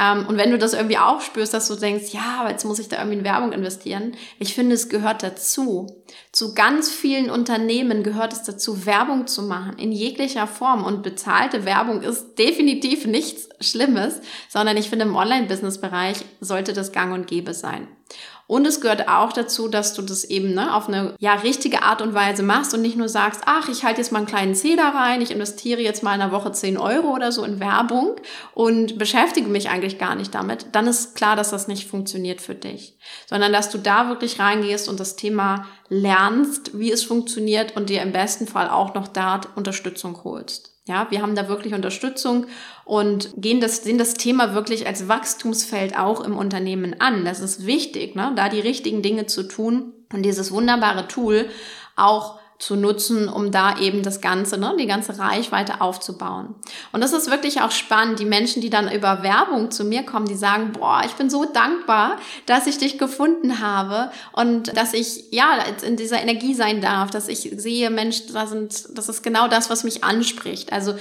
Ähm, 0.00 0.26
und 0.26 0.36
wenn 0.36 0.50
du 0.50 0.58
das 0.58 0.72
irgendwie 0.72 0.98
auch 0.98 1.20
spürst, 1.20 1.54
dass 1.54 1.68
du 1.68 1.74
denkst, 1.74 2.12
ja, 2.12 2.38
aber 2.40 2.50
jetzt 2.50 2.64
muss 2.64 2.78
ich 2.78 2.88
da 2.88 2.98
irgendwie 2.98 3.18
in 3.18 3.24
Werbung 3.24 3.52
investieren. 3.52 4.14
Ich 4.38 4.54
finde, 4.54 4.74
es 4.74 4.88
gehört 4.88 5.22
dazu. 5.22 5.86
Zu 6.32 6.54
ganz 6.54 6.90
vielen 6.90 7.30
Unternehmen 7.30 8.02
gehört 8.02 8.32
es 8.32 8.42
dazu, 8.42 8.86
Werbung 8.86 9.26
zu 9.26 9.42
machen, 9.42 9.78
in 9.78 9.92
jeglicher 9.92 10.46
Form. 10.46 10.84
Und 10.84 11.02
bezahlte 11.02 11.64
Werbung 11.64 12.02
ist 12.02 12.38
definitiv 12.38 13.06
nichts 13.06 13.48
Schlimmes, 13.60 14.20
sondern 14.48 14.76
ich 14.76 14.88
finde, 14.88 15.04
im 15.04 15.16
Online-Business-Bereich 15.16 16.18
sollte 16.40 16.72
das 16.72 16.92
gang 16.92 17.12
und 17.12 17.26
gäbe 17.26 17.54
sein. 17.54 17.88
Und 18.46 18.66
es 18.66 18.80
gehört 18.80 19.08
auch 19.08 19.32
dazu, 19.32 19.68
dass 19.68 19.94
du 19.94 20.02
das 20.02 20.24
eben 20.24 20.52
ne, 20.52 20.74
auf 20.74 20.86
eine 20.86 21.14
ja, 21.18 21.34
richtige 21.34 21.82
Art 21.82 22.02
und 22.02 22.12
Weise 22.12 22.42
machst 22.42 22.74
und 22.74 22.82
nicht 22.82 22.96
nur 22.96 23.08
sagst, 23.08 23.42
ach, 23.46 23.68
ich 23.68 23.82
halte 23.82 24.00
jetzt 24.00 24.12
mal 24.12 24.18
einen 24.18 24.26
kleinen 24.26 24.54
Zähler 24.54 24.88
rein, 24.94 25.22
ich 25.22 25.30
investiere 25.30 25.80
jetzt 25.80 26.02
mal 26.02 26.14
in 26.14 26.20
einer 26.20 26.32
Woche 26.32 26.52
10 26.52 26.76
Euro 26.76 27.14
oder 27.14 27.32
so 27.32 27.44
in 27.44 27.60
Werbung 27.60 28.16
und 28.52 28.98
beschäftige 28.98 29.48
mich 29.48 29.70
eigentlich 29.70 29.98
gar 29.98 30.16
nicht 30.16 30.34
damit. 30.34 30.66
Dann 30.72 30.86
ist 30.86 31.14
klar, 31.14 31.34
dass 31.34 31.50
das 31.50 31.66
nicht 31.66 31.88
funktioniert 31.88 32.42
für 32.42 32.54
dich. 32.54 32.98
Sondern 33.26 33.52
dass 33.52 33.70
du 33.70 33.78
da 33.78 34.08
wirklich 34.08 34.38
reingehst 34.38 34.88
und 34.88 35.00
das 35.00 35.16
Thema 35.16 35.66
lernst, 35.88 36.78
wie 36.78 36.92
es 36.92 37.04
funktioniert 37.04 37.76
und 37.76 37.88
dir 37.88 38.02
im 38.02 38.12
besten 38.12 38.46
Fall 38.46 38.68
auch 38.68 38.94
noch 38.94 39.08
dort 39.08 39.48
Unterstützung 39.56 40.24
holst. 40.24 40.72
Ja, 40.84 41.06
wir 41.10 41.22
haben 41.22 41.36
da 41.36 41.48
wirklich 41.48 41.74
Unterstützung 41.74 42.46
und 42.84 43.32
gehen 43.36 43.60
das, 43.60 43.78
sehen 43.84 43.98
das 43.98 44.14
Thema 44.14 44.54
wirklich 44.54 44.86
als 44.86 45.08
Wachstumsfeld 45.08 45.96
auch 45.96 46.20
im 46.20 46.36
Unternehmen 46.36 47.00
an. 47.00 47.24
Das 47.24 47.40
ist 47.40 47.66
wichtig, 47.66 48.14
ne? 48.14 48.32
da 48.36 48.48
die 48.48 48.60
richtigen 48.60 49.02
Dinge 49.02 49.26
zu 49.26 49.44
tun 49.44 49.92
und 50.12 50.22
dieses 50.22 50.52
wunderbare 50.52 51.08
Tool 51.08 51.48
auch 51.96 52.40
zu 52.62 52.76
nutzen, 52.76 53.28
um 53.28 53.50
da 53.50 53.78
eben 53.78 54.04
das 54.04 54.20
Ganze, 54.20 54.56
ne, 54.56 54.76
die 54.78 54.86
ganze 54.86 55.18
Reichweite 55.18 55.80
aufzubauen. 55.80 56.54
Und 56.92 57.02
das 57.02 57.12
ist 57.12 57.28
wirklich 57.28 57.60
auch 57.60 57.72
spannend. 57.72 58.20
Die 58.20 58.24
Menschen, 58.24 58.62
die 58.62 58.70
dann 58.70 58.90
über 58.90 59.24
Werbung 59.24 59.72
zu 59.72 59.84
mir 59.84 60.04
kommen, 60.04 60.26
die 60.26 60.36
sagen, 60.36 60.70
boah, 60.70 61.02
ich 61.04 61.12
bin 61.14 61.28
so 61.28 61.44
dankbar, 61.44 62.18
dass 62.46 62.68
ich 62.68 62.78
dich 62.78 62.98
gefunden 62.98 63.58
habe 63.58 64.12
und 64.32 64.76
dass 64.76 64.94
ich, 64.94 65.24
ja, 65.32 65.58
in 65.84 65.96
dieser 65.96 66.22
Energie 66.22 66.54
sein 66.54 66.80
darf, 66.80 67.10
dass 67.10 67.26
ich 67.26 67.50
sehe, 67.56 67.90
Mensch, 67.90 68.26
da 68.32 68.46
sind, 68.46 68.96
das 68.96 69.08
ist 69.08 69.24
genau 69.24 69.48
das, 69.48 69.68
was 69.68 69.82
mich 69.82 70.04
anspricht. 70.04 70.72
Also 70.72 70.94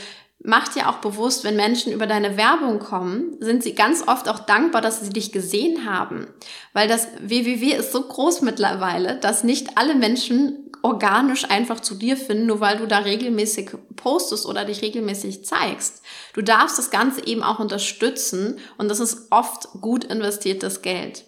Mach 0.44 0.70
dir 0.70 0.90
auch 0.90 0.98
bewusst, 0.98 1.44
wenn 1.44 1.56
Menschen 1.56 1.94
über 1.94 2.08
deine 2.08 2.36
Werbung 2.36 2.80
kommen, 2.80 3.38
sind 3.40 3.62
sie 3.62 3.76
ganz 3.76 4.08
oft 4.08 4.28
auch 4.28 4.40
dankbar, 4.40 4.82
dass 4.82 5.02
sie 5.02 5.12
dich 5.12 5.32
gesehen 5.32 5.86
haben. 5.86 6.28
Weil 6.74 6.88
das 6.88 7.08
WWW 7.20 7.74
ist 7.74 7.92
so 7.92 8.02
groß 8.02 8.42
mittlerweile, 8.42 9.20
dass 9.20 9.44
nicht 9.44 9.78
alle 9.78 9.94
Menschen 9.94 10.72
organisch 10.84 11.50
einfach 11.50 11.80
zu 11.80 11.94
dir 11.94 12.18
finden, 12.18 12.48
nur 12.48 12.60
weil 12.60 12.78
du 12.78 12.88
da 12.88 13.00
regelmäßig 13.00 13.70
postest 13.96 14.48
oder 14.48 14.66
dich 14.66 14.82
regelmäßig 14.82 15.46
zeigst. 15.46 16.02
Du 16.34 16.42
darfst 16.42 16.80
das 16.80 16.90
Ganze 16.90 17.26
eben 17.28 17.44
auch 17.44 17.60
unterstützen 17.60 18.58
und 18.80 18.90
das 18.90 19.00
ist 19.00 19.28
oft 19.30 19.70
gut 19.80 20.06
investiertes 20.06 20.82
Geld. 20.82 21.26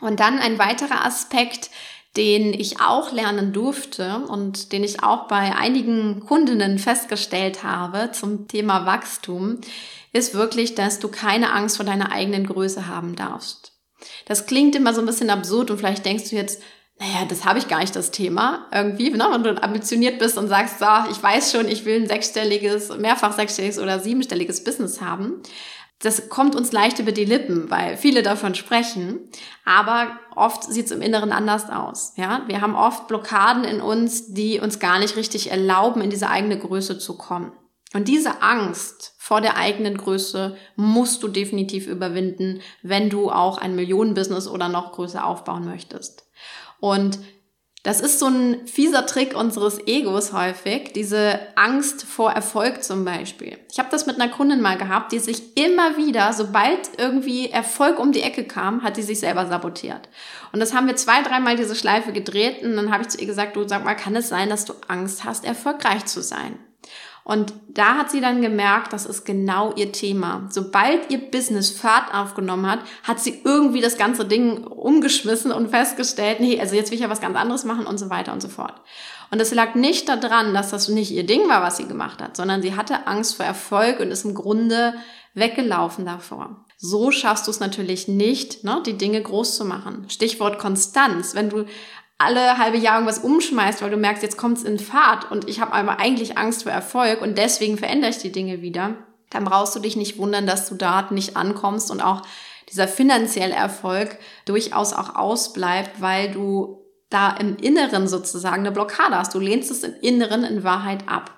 Und 0.00 0.20
dann 0.20 0.38
ein 0.38 0.58
weiterer 0.58 1.04
Aspekt, 1.04 1.70
den 2.16 2.54
ich 2.54 2.80
auch 2.80 3.12
lernen 3.12 3.52
durfte 3.52 4.20
und 4.28 4.72
den 4.72 4.84
ich 4.84 5.02
auch 5.02 5.28
bei 5.28 5.54
einigen 5.54 6.20
Kundinnen 6.20 6.78
festgestellt 6.78 7.62
habe 7.62 8.10
zum 8.12 8.48
Thema 8.48 8.86
Wachstum, 8.86 9.60
ist 10.12 10.34
wirklich, 10.34 10.74
dass 10.74 10.98
du 10.98 11.08
keine 11.08 11.52
Angst 11.52 11.76
vor 11.76 11.84
deiner 11.84 12.12
eigenen 12.12 12.46
Größe 12.46 12.86
haben 12.86 13.16
darfst. 13.16 13.72
Das 14.26 14.46
klingt 14.46 14.74
immer 14.74 14.94
so 14.94 15.00
ein 15.00 15.06
bisschen 15.06 15.30
absurd 15.30 15.70
und 15.70 15.78
vielleicht 15.78 16.04
denkst 16.04 16.30
du 16.30 16.36
jetzt, 16.36 16.62
naja, 16.98 17.26
das 17.28 17.44
habe 17.44 17.58
ich 17.58 17.68
gar 17.68 17.80
nicht 17.80 17.94
das 17.94 18.10
Thema 18.10 18.66
irgendwie, 18.72 19.10
ne? 19.10 19.28
wenn 19.30 19.42
du 19.42 19.62
ambitioniert 19.62 20.18
bist 20.18 20.38
und 20.38 20.48
sagst, 20.48 20.78
so, 20.78 20.86
ich 21.10 21.22
weiß 21.22 21.52
schon, 21.52 21.68
ich 21.68 21.84
will 21.84 22.00
ein 22.00 22.08
sechsstelliges, 22.08 22.96
mehrfach 22.96 23.34
sechsstelliges 23.34 23.78
oder 23.78 24.00
siebenstelliges 24.00 24.64
Business 24.64 25.02
haben. 25.02 25.42
Das 26.00 26.28
kommt 26.28 26.54
uns 26.54 26.72
leicht 26.72 26.98
über 26.98 27.12
die 27.12 27.24
Lippen, 27.24 27.70
weil 27.70 27.96
viele 27.96 28.22
davon 28.22 28.54
sprechen, 28.54 29.30
aber 29.64 30.18
oft 30.34 30.64
sieht 30.64 30.86
es 30.86 30.92
im 30.92 31.00
Inneren 31.00 31.32
anders 31.32 31.70
aus. 31.70 32.12
Ja, 32.16 32.42
wir 32.48 32.60
haben 32.60 32.74
oft 32.74 33.08
Blockaden 33.08 33.64
in 33.64 33.80
uns, 33.80 34.34
die 34.34 34.60
uns 34.60 34.78
gar 34.78 34.98
nicht 34.98 35.16
richtig 35.16 35.50
erlauben, 35.50 36.02
in 36.02 36.10
diese 36.10 36.28
eigene 36.28 36.58
Größe 36.58 36.98
zu 36.98 37.16
kommen. 37.16 37.52
Und 37.94 38.08
diese 38.08 38.42
Angst 38.42 39.14
vor 39.16 39.40
der 39.40 39.56
eigenen 39.56 39.96
Größe 39.96 40.56
musst 40.76 41.22
du 41.22 41.28
definitiv 41.28 41.86
überwinden, 41.86 42.60
wenn 42.82 43.08
du 43.08 43.30
auch 43.30 43.56
ein 43.56 43.74
Millionenbusiness 43.74 44.48
oder 44.48 44.68
noch 44.68 44.92
größer 44.92 45.24
aufbauen 45.24 45.64
möchtest. 45.64 46.28
Und 46.78 47.18
Das 47.86 48.00
ist 48.00 48.18
so 48.18 48.26
ein 48.26 48.66
fieser 48.66 49.06
Trick 49.06 49.36
unseres 49.36 49.78
Egos 49.86 50.32
häufig, 50.32 50.92
diese 50.92 51.38
Angst 51.54 52.02
vor 52.02 52.32
Erfolg 52.32 52.82
zum 52.82 53.04
Beispiel. 53.04 53.58
Ich 53.70 53.78
habe 53.78 53.90
das 53.92 54.06
mit 54.06 54.20
einer 54.20 54.28
Kundin 54.28 54.60
mal 54.60 54.76
gehabt, 54.76 55.12
die 55.12 55.20
sich 55.20 55.56
immer 55.56 55.96
wieder, 55.96 56.32
sobald 56.32 56.80
irgendwie 56.98 57.48
Erfolg 57.48 58.00
um 58.00 58.10
die 58.10 58.22
Ecke 58.22 58.42
kam, 58.42 58.82
hat 58.82 58.96
die 58.96 59.04
sich 59.04 59.20
selber 59.20 59.46
sabotiert. 59.46 60.08
Und 60.50 60.58
das 60.58 60.74
haben 60.74 60.88
wir 60.88 60.96
zwei, 60.96 61.22
dreimal 61.22 61.54
diese 61.54 61.76
Schleife 61.76 62.10
gedreht 62.10 62.64
und 62.64 62.74
dann 62.74 62.90
habe 62.90 63.04
ich 63.04 63.10
zu 63.10 63.20
ihr 63.20 63.26
gesagt, 63.28 63.54
du 63.54 63.68
sag 63.68 63.84
mal, 63.84 63.94
kann 63.94 64.16
es 64.16 64.28
sein, 64.28 64.50
dass 64.50 64.64
du 64.64 64.74
Angst 64.88 65.22
hast, 65.22 65.44
erfolgreich 65.44 66.06
zu 66.06 66.22
sein? 66.22 66.58
Und 67.26 67.54
da 67.66 67.96
hat 67.96 68.08
sie 68.08 68.20
dann 68.20 68.40
gemerkt, 68.40 68.92
das 68.92 69.04
ist 69.04 69.24
genau 69.24 69.72
ihr 69.74 69.90
Thema. 69.90 70.46
Sobald 70.48 71.10
ihr 71.10 71.18
Business 71.18 71.70
Fahrt 71.70 72.14
aufgenommen 72.14 72.70
hat, 72.70 72.78
hat 73.02 73.18
sie 73.18 73.40
irgendwie 73.42 73.80
das 73.80 73.98
ganze 73.98 74.24
Ding 74.24 74.62
umgeschmissen 74.62 75.50
und 75.50 75.70
festgestellt, 75.70 76.38
nee, 76.38 76.60
also 76.60 76.76
jetzt 76.76 76.92
will 76.92 76.94
ich 76.94 77.02
ja 77.02 77.10
was 77.10 77.20
ganz 77.20 77.36
anderes 77.36 77.64
machen 77.64 77.84
und 77.84 77.98
so 77.98 78.10
weiter 78.10 78.32
und 78.32 78.40
so 78.40 78.46
fort. 78.46 78.80
Und 79.32 79.42
es 79.42 79.52
lag 79.52 79.74
nicht 79.74 80.08
daran, 80.08 80.54
dass 80.54 80.70
das 80.70 80.88
nicht 80.88 81.10
ihr 81.10 81.26
Ding 81.26 81.48
war, 81.48 81.62
was 81.62 81.78
sie 81.78 81.88
gemacht 81.88 82.22
hat, 82.22 82.36
sondern 82.36 82.62
sie 82.62 82.76
hatte 82.76 83.08
Angst 83.08 83.34
vor 83.34 83.44
Erfolg 83.44 83.98
und 83.98 84.12
ist 84.12 84.24
im 84.24 84.34
Grunde 84.34 84.94
weggelaufen 85.34 86.06
davor. 86.06 86.64
So 86.78 87.10
schaffst 87.10 87.48
du 87.48 87.50
es 87.50 87.58
natürlich 87.58 88.06
nicht, 88.06 88.62
ne, 88.62 88.82
die 88.86 88.98
Dinge 88.98 89.20
groß 89.20 89.56
zu 89.56 89.64
machen. 89.64 90.04
Stichwort 90.08 90.60
Konstanz. 90.60 91.34
Wenn 91.34 91.50
du 91.50 91.64
alle 92.18 92.58
halbe 92.58 92.78
Jahr 92.78 92.94
irgendwas 92.94 93.18
umschmeißt, 93.18 93.82
weil 93.82 93.90
du 93.90 93.96
merkst, 93.96 94.22
jetzt 94.22 94.38
kommt's 94.38 94.62
in 94.62 94.78
Fahrt 94.78 95.30
und 95.30 95.48
ich 95.48 95.60
habe 95.60 95.72
aber 95.72 95.98
eigentlich 96.00 96.38
Angst 96.38 96.62
vor 96.62 96.72
Erfolg 96.72 97.20
und 97.20 97.36
deswegen 97.36 97.76
verändere 97.76 98.10
ich 98.10 98.18
die 98.18 98.32
Dinge 98.32 98.62
wieder, 98.62 98.96
dann 99.30 99.44
brauchst 99.44 99.74
du 99.76 99.80
dich 99.80 99.96
nicht 99.96 100.18
wundern, 100.18 100.46
dass 100.46 100.68
du 100.68 100.76
dort 100.76 101.12
nicht 101.12 101.36
ankommst 101.36 101.90
und 101.90 102.00
auch 102.00 102.22
dieser 102.70 102.88
finanzielle 102.88 103.54
Erfolg 103.54 104.18
durchaus 104.44 104.92
auch 104.92 105.14
ausbleibt, 105.14 106.00
weil 106.00 106.32
du 106.32 106.82
da 107.10 107.30
im 107.30 107.56
Inneren 107.56 108.08
sozusagen 108.08 108.60
eine 108.60 108.72
Blockade 108.72 109.16
hast. 109.16 109.34
Du 109.34 109.38
lehnst 109.38 109.70
es 109.70 109.84
im 109.84 109.94
Inneren 110.00 110.42
in 110.42 110.64
Wahrheit 110.64 111.08
ab. 111.08 111.30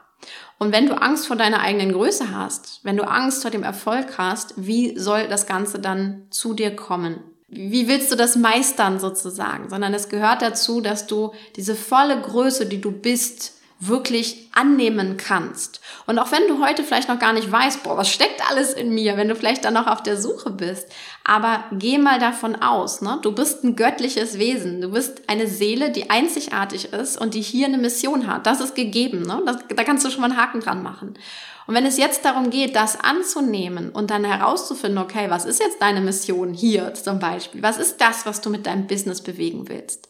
Und 0.59 0.73
wenn 0.73 0.87
du 0.87 1.01
Angst 1.01 1.27
vor 1.27 1.37
deiner 1.37 1.61
eigenen 1.61 1.93
Größe 1.93 2.35
hast, 2.35 2.81
wenn 2.83 2.97
du 2.97 3.05
Angst 3.05 3.43
vor 3.43 3.51
dem 3.51 3.63
Erfolg 3.63 4.19
hast, 4.19 4.55
wie 4.57 4.99
soll 4.99 5.29
das 5.29 5.47
Ganze 5.47 5.79
dann 5.79 6.27
zu 6.31 6.55
dir 6.55 6.75
kommen? 6.75 7.21
Wie 7.49 7.89
willst 7.89 8.13
du 8.13 8.17
das 8.17 8.37
meistern 8.37 9.01
sozusagen, 9.01 9.71
sondern 9.71 9.95
es 9.95 10.09
gehört 10.09 10.43
dazu, 10.43 10.81
dass 10.81 11.07
du 11.07 11.33
diese 11.57 11.75
volle 11.75 12.21
Größe, 12.21 12.67
die 12.67 12.81
du 12.81 12.93
bist, 12.93 13.55
wirklich 13.81 14.49
annehmen 14.53 15.17
kannst. 15.17 15.81
Und 16.07 16.19
auch 16.19 16.33
wenn 16.33 16.49
du 16.49 16.61
heute 16.61 16.83
vielleicht 16.83 17.09
noch 17.09 17.21
gar 17.21 17.33
nicht 17.33 17.51
weißt, 17.51 17.85
boah, 17.85 17.97
was 17.97 18.11
steckt 18.11 18.43
alles 18.51 18.73
in 18.73 18.93
mir, 18.93 19.17
wenn 19.17 19.29
du 19.29 19.37
vielleicht 19.37 19.65
dann 19.65 19.75
noch 19.75 19.87
auf 19.87 20.03
der 20.03 20.21
Suche 20.21 20.51
bist, 20.51 20.89
aber 21.23 21.63
geh 21.73 21.97
mal 21.97 22.19
davon 22.19 22.57
aus, 22.57 23.03
ne? 23.03 23.21
Du 23.23 23.33
bist 23.33 23.63
ein 23.63 23.77
göttliches 23.77 24.39
Wesen, 24.39 24.81
du 24.81 24.91
bist 24.91 25.23
eine 25.29 25.47
Seele, 25.47 25.91
die 25.91 26.11
einzigartig 26.11 26.93
ist 26.93 27.21
und 27.21 27.35
die 27.35 27.41
hier 27.41 27.67
eine 27.67 27.79
Mission 27.79 28.27
hat. 28.27 28.47
Das 28.47 28.61
ist 28.61 28.75
gegeben, 28.75 29.23
ne? 29.23 29.43
Das, 29.47 29.59
da 29.69 29.85
kannst 29.85 30.05
du 30.05 30.11
schon 30.11 30.23
mal 30.23 30.31
einen 30.31 30.41
Haken 30.41 30.61
dran 30.61 30.83
machen. 30.83 31.15
Und 31.69 31.75
wenn 31.75 31.85
es 31.85 31.99
jetzt 31.99 32.25
darum 32.25 32.49
geht, 32.49 32.75
das 32.75 32.99
anzunehmen 32.99 33.91
und 33.91 34.11
dann 34.11 34.25
herauszufinden, 34.25 34.97
okay, 34.97 35.27
was 35.29 35.45
ist 35.45 35.61
jetzt 35.61 35.83
deine 35.83 36.01
Mission 36.01 36.55
hier 36.55 36.95
zum 36.95 37.19
Beispiel? 37.19 37.63
Was 37.63 37.77
ist 37.77 38.01
das, 38.01 38.25
was 38.25 38.41
du 38.41 38.49
mit 38.49 38.65
deinem 38.65 38.87
Business 38.87 39.21
bewegen 39.21 39.69
willst? 39.69 40.09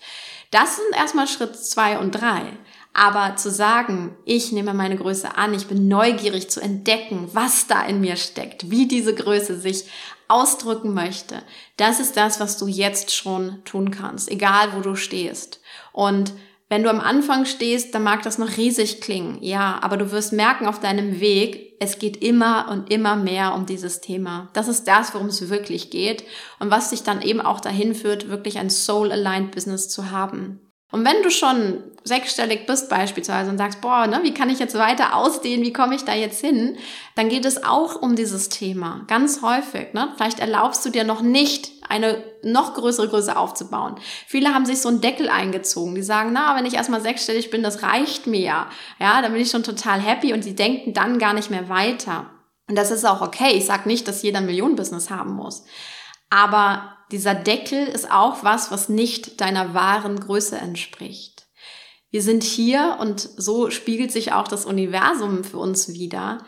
Das 0.52 0.76
sind 0.76 0.96
erstmal 0.96 1.26
Schritt 1.26 1.56
zwei 1.56 1.98
und 1.98 2.12
drei. 2.12 2.44
Aber 2.92 3.34
zu 3.34 3.50
sagen, 3.50 4.16
ich 4.24 4.52
nehme 4.52 4.72
meine 4.72 4.96
Größe 4.96 5.36
an, 5.36 5.52
ich 5.52 5.66
bin 5.66 5.88
neugierig 5.88 6.48
zu 6.48 6.60
entdecken, 6.60 7.28
was 7.32 7.66
da 7.66 7.84
in 7.84 8.00
mir 8.00 8.14
steckt, 8.14 8.70
wie 8.70 8.86
diese 8.86 9.12
Größe 9.12 9.58
sich 9.58 9.86
ausdrücken 10.28 10.94
möchte, 10.94 11.42
das 11.76 11.98
ist 11.98 12.16
das, 12.16 12.38
was 12.38 12.56
du 12.56 12.68
jetzt 12.68 13.12
schon 13.12 13.64
tun 13.64 13.90
kannst, 13.90 14.30
egal 14.30 14.74
wo 14.76 14.80
du 14.80 14.94
stehst. 14.94 15.60
Und 15.92 16.32
wenn 16.68 16.82
du 16.82 16.90
am 16.90 17.00
Anfang 17.00 17.46
stehst, 17.46 17.94
dann 17.94 18.02
mag 18.02 18.22
das 18.22 18.38
noch 18.38 18.56
riesig 18.56 19.00
klingen, 19.00 19.38
ja, 19.40 19.78
aber 19.82 19.96
du 19.96 20.10
wirst 20.10 20.32
merken 20.32 20.66
auf 20.66 20.80
deinem 20.80 21.18
Weg, 21.18 21.76
es 21.80 21.98
geht 21.98 22.22
immer 22.22 22.68
und 22.70 22.90
immer 22.92 23.16
mehr 23.16 23.54
um 23.54 23.64
dieses 23.64 24.00
Thema. 24.00 24.48
Das 24.52 24.68
ist 24.68 24.84
das, 24.84 25.14
worum 25.14 25.28
es 25.28 25.48
wirklich 25.48 25.90
geht 25.90 26.24
und 26.58 26.70
was 26.70 26.90
dich 26.90 27.04
dann 27.04 27.22
eben 27.22 27.40
auch 27.40 27.60
dahin 27.60 27.94
führt, 27.94 28.28
wirklich 28.28 28.58
ein 28.58 28.68
Soul-Aligned 28.68 29.52
Business 29.52 29.88
zu 29.88 30.10
haben. 30.10 30.67
Und 30.90 31.04
wenn 31.04 31.22
du 31.22 31.30
schon 31.30 31.82
sechsstellig 32.04 32.66
bist 32.66 32.88
beispielsweise 32.88 33.50
und 33.50 33.58
sagst, 33.58 33.82
boah, 33.82 34.06
ne, 34.06 34.20
wie 34.22 34.32
kann 34.32 34.48
ich 34.48 34.58
jetzt 34.58 34.78
weiter 34.78 35.14
ausdehnen, 35.14 35.64
wie 35.64 35.72
komme 35.72 35.94
ich 35.94 36.04
da 36.04 36.14
jetzt 36.14 36.40
hin, 36.40 36.78
dann 37.14 37.28
geht 37.28 37.44
es 37.44 37.62
auch 37.62 38.00
um 38.00 38.16
dieses 38.16 38.48
Thema, 38.48 39.04
ganz 39.06 39.42
häufig. 39.42 39.92
Ne? 39.92 40.08
Vielleicht 40.16 40.40
erlaubst 40.40 40.84
du 40.86 40.90
dir 40.90 41.04
noch 41.04 41.20
nicht, 41.20 41.70
eine 41.90 42.22
noch 42.42 42.74
größere 42.74 43.08
Größe 43.08 43.36
aufzubauen. 43.36 43.96
Viele 44.26 44.54
haben 44.54 44.66
sich 44.66 44.80
so 44.80 44.88
einen 44.88 45.00
Deckel 45.00 45.28
eingezogen, 45.28 45.94
die 45.94 46.02
sagen, 46.02 46.30
na, 46.32 46.56
wenn 46.56 46.66
ich 46.66 46.74
erstmal 46.74 47.00
sechsstellig 47.00 47.50
bin, 47.50 47.62
das 47.62 47.82
reicht 47.82 48.26
mir 48.26 48.40
ja. 48.40 48.70
Ja, 48.98 49.20
dann 49.20 49.32
bin 49.32 49.42
ich 49.42 49.50
schon 49.50 49.62
total 49.62 50.00
happy 50.00 50.32
und 50.32 50.42
sie 50.42 50.54
denken 50.54 50.94
dann 50.94 51.18
gar 51.18 51.34
nicht 51.34 51.50
mehr 51.50 51.68
weiter. 51.68 52.30
Und 52.66 52.76
das 52.76 52.90
ist 52.90 53.04
auch 53.04 53.22
okay. 53.22 53.52
Ich 53.52 53.66
sage 53.66 53.88
nicht, 53.88 54.06
dass 54.08 54.22
jeder 54.22 54.38
ein 54.38 54.46
Millionenbusiness 54.46 55.10
haben 55.10 55.32
muss. 55.32 55.64
Aber 56.28 56.97
dieser 57.10 57.34
Deckel 57.34 57.86
ist 57.86 58.10
auch 58.10 58.44
was, 58.44 58.70
was 58.70 58.88
nicht 58.88 59.40
deiner 59.40 59.74
wahren 59.74 60.20
Größe 60.20 60.56
entspricht. 60.56 61.46
Wir 62.10 62.22
sind 62.22 62.42
hier 62.42 62.98
und 63.00 63.20
so 63.20 63.70
spiegelt 63.70 64.12
sich 64.12 64.32
auch 64.32 64.48
das 64.48 64.64
Universum 64.64 65.44
für 65.44 65.58
uns 65.58 65.92
wieder. 65.92 66.38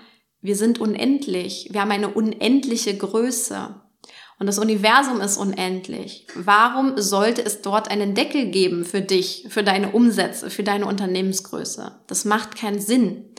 Wir 0.40 0.56
sind 0.56 0.80
unendlich. 0.80 1.68
Wir 1.70 1.82
haben 1.82 1.90
eine 1.90 2.08
unendliche 2.08 2.96
Größe. 2.96 3.74
Und 4.38 4.46
das 4.46 4.58
Universum 4.58 5.20
ist 5.20 5.36
unendlich. 5.36 6.26
Warum 6.34 6.96
sollte 6.96 7.44
es 7.44 7.60
dort 7.60 7.90
einen 7.90 8.14
Deckel 8.14 8.46
geben 8.46 8.86
für 8.86 9.02
dich, 9.02 9.46
für 9.50 9.62
deine 9.62 9.92
Umsätze, 9.92 10.48
für 10.48 10.62
deine 10.62 10.86
Unternehmensgröße? 10.86 12.00
Das 12.06 12.24
macht 12.24 12.56
keinen 12.56 12.80
Sinn. 12.80 13.34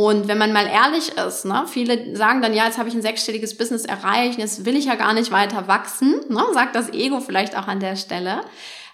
Und 0.00 0.28
wenn 0.28 0.38
man 0.38 0.52
mal 0.52 0.68
ehrlich 0.68 1.18
ist, 1.18 1.44
ne, 1.44 1.64
viele 1.66 2.14
sagen 2.14 2.40
dann, 2.40 2.54
ja, 2.54 2.66
jetzt 2.66 2.78
habe 2.78 2.88
ich 2.88 2.94
ein 2.94 3.02
sechsstelliges 3.02 3.58
Business 3.58 3.84
erreicht, 3.84 4.38
jetzt 4.38 4.64
will 4.64 4.76
ich 4.76 4.84
ja 4.84 4.94
gar 4.94 5.12
nicht 5.12 5.32
weiter 5.32 5.66
wachsen, 5.66 6.20
ne, 6.28 6.40
sagt 6.54 6.76
das 6.76 6.92
Ego 6.92 7.18
vielleicht 7.18 7.58
auch 7.58 7.66
an 7.66 7.80
der 7.80 7.96
Stelle, 7.96 8.42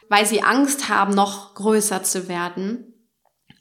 weil 0.09 0.25
sie 0.25 0.43
Angst 0.43 0.89
haben, 0.89 1.15
noch 1.15 1.57
größer 1.57 2.03
zu 2.03 2.27
werden. 2.27 2.95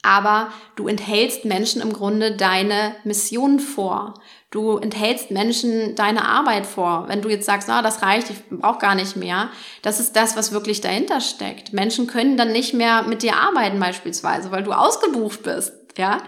Aber 0.00 0.48
du 0.76 0.88
enthältst 0.88 1.44
Menschen 1.44 1.82
im 1.82 1.92
Grunde 1.92 2.34
deine 2.34 2.94
Mission 3.04 3.60
vor. 3.60 4.14
Du 4.50 4.78
enthältst 4.78 5.30
Menschen 5.30 5.94
deine 5.96 6.26
Arbeit 6.26 6.64
vor. 6.64 7.08
Wenn 7.08 7.20
du 7.20 7.28
jetzt 7.28 7.44
sagst, 7.44 7.68
na, 7.68 7.82
das 7.82 8.00
reicht, 8.00 8.30
ich 8.30 8.38
brauche 8.48 8.78
gar 8.78 8.94
nicht 8.94 9.16
mehr, 9.16 9.50
das 9.82 10.00
ist 10.00 10.16
das, 10.16 10.34
was 10.34 10.52
wirklich 10.52 10.80
dahinter 10.80 11.20
steckt. 11.20 11.74
Menschen 11.74 12.06
können 12.06 12.38
dann 12.38 12.52
nicht 12.52 12.72
mehr 12.72 13.02
mit 13.02 13.22
dir 13.22 13.36
arbeiten 13.36 13.78
beispielsweise, 13.78 14.50
weil 14.50 14.62
du 14.62 14.72
ausgebucht 14.72 15.42
bist, 15.42 15.74
ja. 15.98 16.22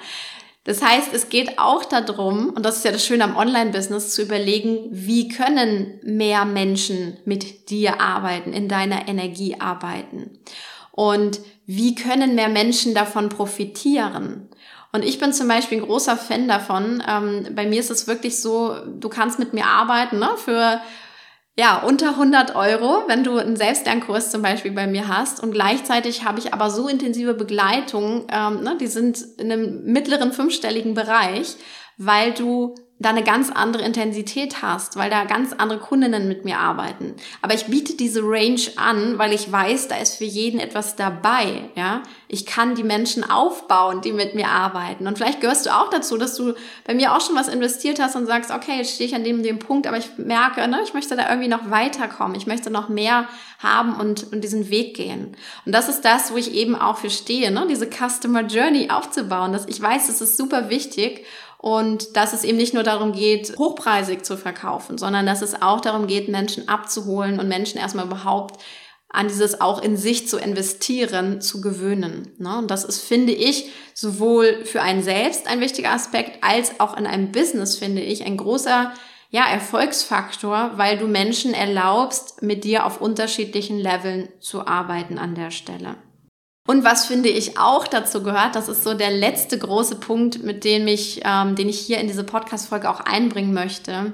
Das 0.66 0.82
heißt, 0.82 1.14
es 1.14 1.28
geht 1.28 1.60
auch 1.60 1.84
darum, 1.84 2.50
und 2.50 2.66
das 2.66 2.78
ist 2.78 2.84
ja 2.84 2.90
das 2.90 3.06
Schöne 3.06 3.22
am 3.22 3.36
Online-Business, 3.36 4.12
zu 4.12 4.22
überlegen, 4.22 4.88
wie 4.90 5.28
können 5.28 6.00
mehr 6.02 6.44
Menschen 6.44 7.18
mit 7.24 7.70
dir 7.70 8.00
arbeiten, 8.00 8.52
in 8.52 8.68
deiner 8.68 9.06
Energie 9.06 9.60
arbeiten. 9.60 10.40
Und 10.90 11.38
wie 11.66 11.94
können 11.94 12.34
mehr 12.34 12.48
Menschen 12.48 12.94
davon 12.94 13.28
profitieren? 13.28 14.48
Und 14.90 15.04
ich 15.04 15.20
bin 15.20 15.32
zum 15.32 15.46
Beispiel 15.46 15.78
ein 15.78 15.86
großer 15.86 16.16
Fan 16.16 16.48
davon. 16.48 17.00
Ähm, 17.08 17.46
bei 17.54 17.66
mir 17.66 17.78
ist 17.78 17.92
es 17.92 18.08
wirklich 18.08 18.42
so, 18.42 18.74
du 18.98 19.08
kannst 19.08 19.38
mit 19.38 19.52
mir 19.52 19.66
arbeiten 19.66 20.18
ne, 20.18 20.30
für 20.36 20.80
ja, 21.58 21.78
unter 21.78 22.10
100 22.10 22.54
Euro, 22.54 23.04
wenn 23.06 23.24
du 23.24 23.38
einen 23.38 23.56
Selbstlernkurs 23.56 24.30
zum 24.30 24.42
Beispiel 24.42 24.72
bei 24.72 24.86
mir 24.86 25.08
hast. 25.08 25.42
Und 25.42 25.52
gleichzeitig 25.52 26.24
habe 26.24 26.38
ich 26.38 26.52
aber 26.52 26.70
so 26.70 26.86
intensive 26.86 27.32
Begleitung, 27.32 28.26
ähm, 28.30 28.62
ne, 28.62 28.76
die 28.78 28.86
sind 28.86 29.24
in 29.38 29.50
einem 29.50 29.84
mittleren 29.84 30.32
fünfstelligen 30.32 30.92
Bereich, 30.92 31.56
weil 31.96 32.32
du 32.32 32.74
da 32.98 33.10
eine 33.10 33.22
ganz 33.22 33.50
andere 33.50 33.82
Intensität 33.82 34.62
hast, 34.62 34.96
weil 34.96 35.10
da 35.10 35.24
ganz 35.24 35.52
andere 35.52 35.78
Kundinnen 35.78 36.28
mit 36.28 36.46
mir 36.46 36.58
arbeiten. 36.58 37.14
Aber 37.42 37.52
ich 37.52 37.66
biete 37.66 37.94
diese 37.94 38.22
Range 38.22 38.60
an, 38.76 39.18
weil 39.18 39.34
ich 39.34 39.52
weiß, 39.52 39.88
da 39.88 39.96
ist 39.96 40.16
für 40.16 40.24
jeden 40.24 40.58
etwas 40.58 40.96
dabei, 40.96 41.68
ja. 41.74 42.02
Ich 42.28 42.46
kann 42.46 42.74
die 42.74 42.82
Menschen 42.82 43.22
aufbauen, 43.22 44.00
die 44.00 44.12
mit 44.12 44.34
mir 44.34 44.48
arbeiten. 44.48 45.06
Und 45.06 45.18
vielleicht 45.18 45.40
gehörst 45.42 45.66
du 45.66 45.70
auch 45.70 45.90
dazu, 45.90 46.16
dass 46.16 46.36
du 46.36 46.54
bei 46.84 46.94
mir 46.94 47.14
auch 47.14 47.20
schon 47.20 47.36
was 47.36 47.48
investiert 47.48 48.00
hast 48.00 48.16
und 48.16 48.26
sagst, 48.26 48.50
okay, 48.50 48.78
jetzt 48.78 48.94
stehe 48.94 49.08
ich 49.08 49.14
an 49.14 49.24
dem, 49.24 49.42
dem 49.42 49.58
Punkt, 49.58 49.86
aber 49.86 49.98
ich 49.98 50.16
merke, 50.16 50.66
ne, 50.66 50.80
ich 50.82 50.94
möchte 50.94 51.16
da 51.16 51.28
irgendwie 51.28 51.48
noch 51.48 51.70
weiterkommen. 51.70 52.36
Ich 52.36 52.46
möchte 52.46 52.70
noch 52.70 52.88
mehr 52.88 53.28
haben 53.58 53.94
und, 53.96 54.32
und 54.32 54.42
diesen 54.42 54.70
Weg 54.70 54.96
gehen. 54.96 55.36
Und 55.64 55.72
das 55.72 55.88
ist 55.88 56.04
das, 56.04 56.32
wo 56.32 56.36
ich 56.36 56.52
eben 56.54 56.74
auch 56.74 56.96
für 56.96 57.10
stehe, 57.10 57.50
ne, 57.50 57.66
diese 57.68 57.88
Customer 57.88 58.42
Journey 58.42 58.90
aufzubauen. 58.90 59.52
Dass 59.52 59.66
ich 59.66 59.80
weiß, 59.80 60.08
das 60.08 60.20
ist 60.20 60.36
super 60.36 60.70
wichtig 60.70 61.24
und 61.58 62.16
dass 62.16 62.32
es 62.32 62.44
eben 62.44 62.58
nicht 62.58 62.74
nur 62.74 62.82
darum 62.82 63.12
geht, 63.12 63.56
hochpreisig 63.58 64.24
zu 64.24 64.36
verkaufen, 64.36 64.98
sondern 64.98 65.26
dass 65.26 65.42
es 65.42 65.60
auch 65.60 65.80
darum 65.80 66.06
geht, 66.06 66.28
Menschen 66.28 66.68
abzuholen 66.68 67.38
und 67.38 67.48
Menschen 67.48 67.78
erstmal 67.78 68.06
überhaupt 68.06 68.60
an 69.08 69.28
dieses 69.28 69.60
auch 69.60 69.80
in 69.80 69.96
sich 69.96 70.28
zu 70.28 70.36
investieren, 70.36 71.40
zu 71.40 71.60
gewöhnen. 71.60 72.32
Ne? 72.38 72.58
Und 72.58 72.70
das 72.70 72.84
ist, 72.84 73.02
finde 73.02 73.32
ich, 73.32 73.70
sowohl 73.94 74.64
für 74.64 74.82
einen 74.82 75.02
selbst 75.02 75.46
ein 75.46 75.60
wichtiger 75.60 75.92
Aspekt, 75.92 76.42
als 76.44 76.80
auch 76.80 76.96
in 76.96 77.06
einem 77.06 77.32
Business, 77.32 77.78
finde 77.78 78.02
ich, 78.02 78.26
ein 78.26 78.36
großer 78.36 78.92
ja, 79.30 79.44
Erfolgsfaktor, 79.46 80.72
weil 80.76 80.98
du 80.98 81.06
Menschen 81.06 81.54
erlaubst, 81.54 82.42
mit 82.42 82.64
dir 82.64 82.84
auf 82.84 83.00
unterschiedlichen 83.00 83.78
Leveln 83.78 84.28
zu 84.40 84.66
arbeiten 84.66 85.18
an 85.18 85.34
der 85.34 85.50
Stelle. 85.50 85.96
Und 86.66 86.84
was 86.84 87.06
finde 87.06 87.28
ich 87.28 87.58
auch 87.58 87.86
dazu 87.86 88.22
gehört, 88.22 88.56
das 88.56 88.68
ist 88.68 88.82
so 88.82 88.94
der 88.94 89.10
letzte 89.10 89.58
große 89.58 89.96
Punkt, 89.96 90.42
mit 90.42 90.64
dem 90.64 90.88
ich, 90.88 91.20
ähm, 91.24 91.54
den 91.54 91.68
ich 91.68 91.78
hier 91.78 91.98
in 91.98 92.08
diese 92.08 92.24
Podcast-Folge 92.24 92.90
auch 92.90 93.00
einbringen 93.00 93.54
möchte. 93.54 94.12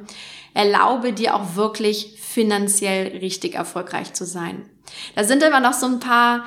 Erlaube 0.54 1.14
dir 1.14 1.34
auch 1.34 1.56
wirklich 1.56 2.18
finanziell 2.20 3.16
richtig 3.18 3.54
erfolgreich 3.54 4.12
zu 4.12 4.26
sein. 4.26 4.68
Da 5.14 5.24
sind 5.24 5.42
immer 5.42 5.60
noch 5.60 5.72
so 5.72 5.86
ein 5.86 5.98
paar 5.98 6.44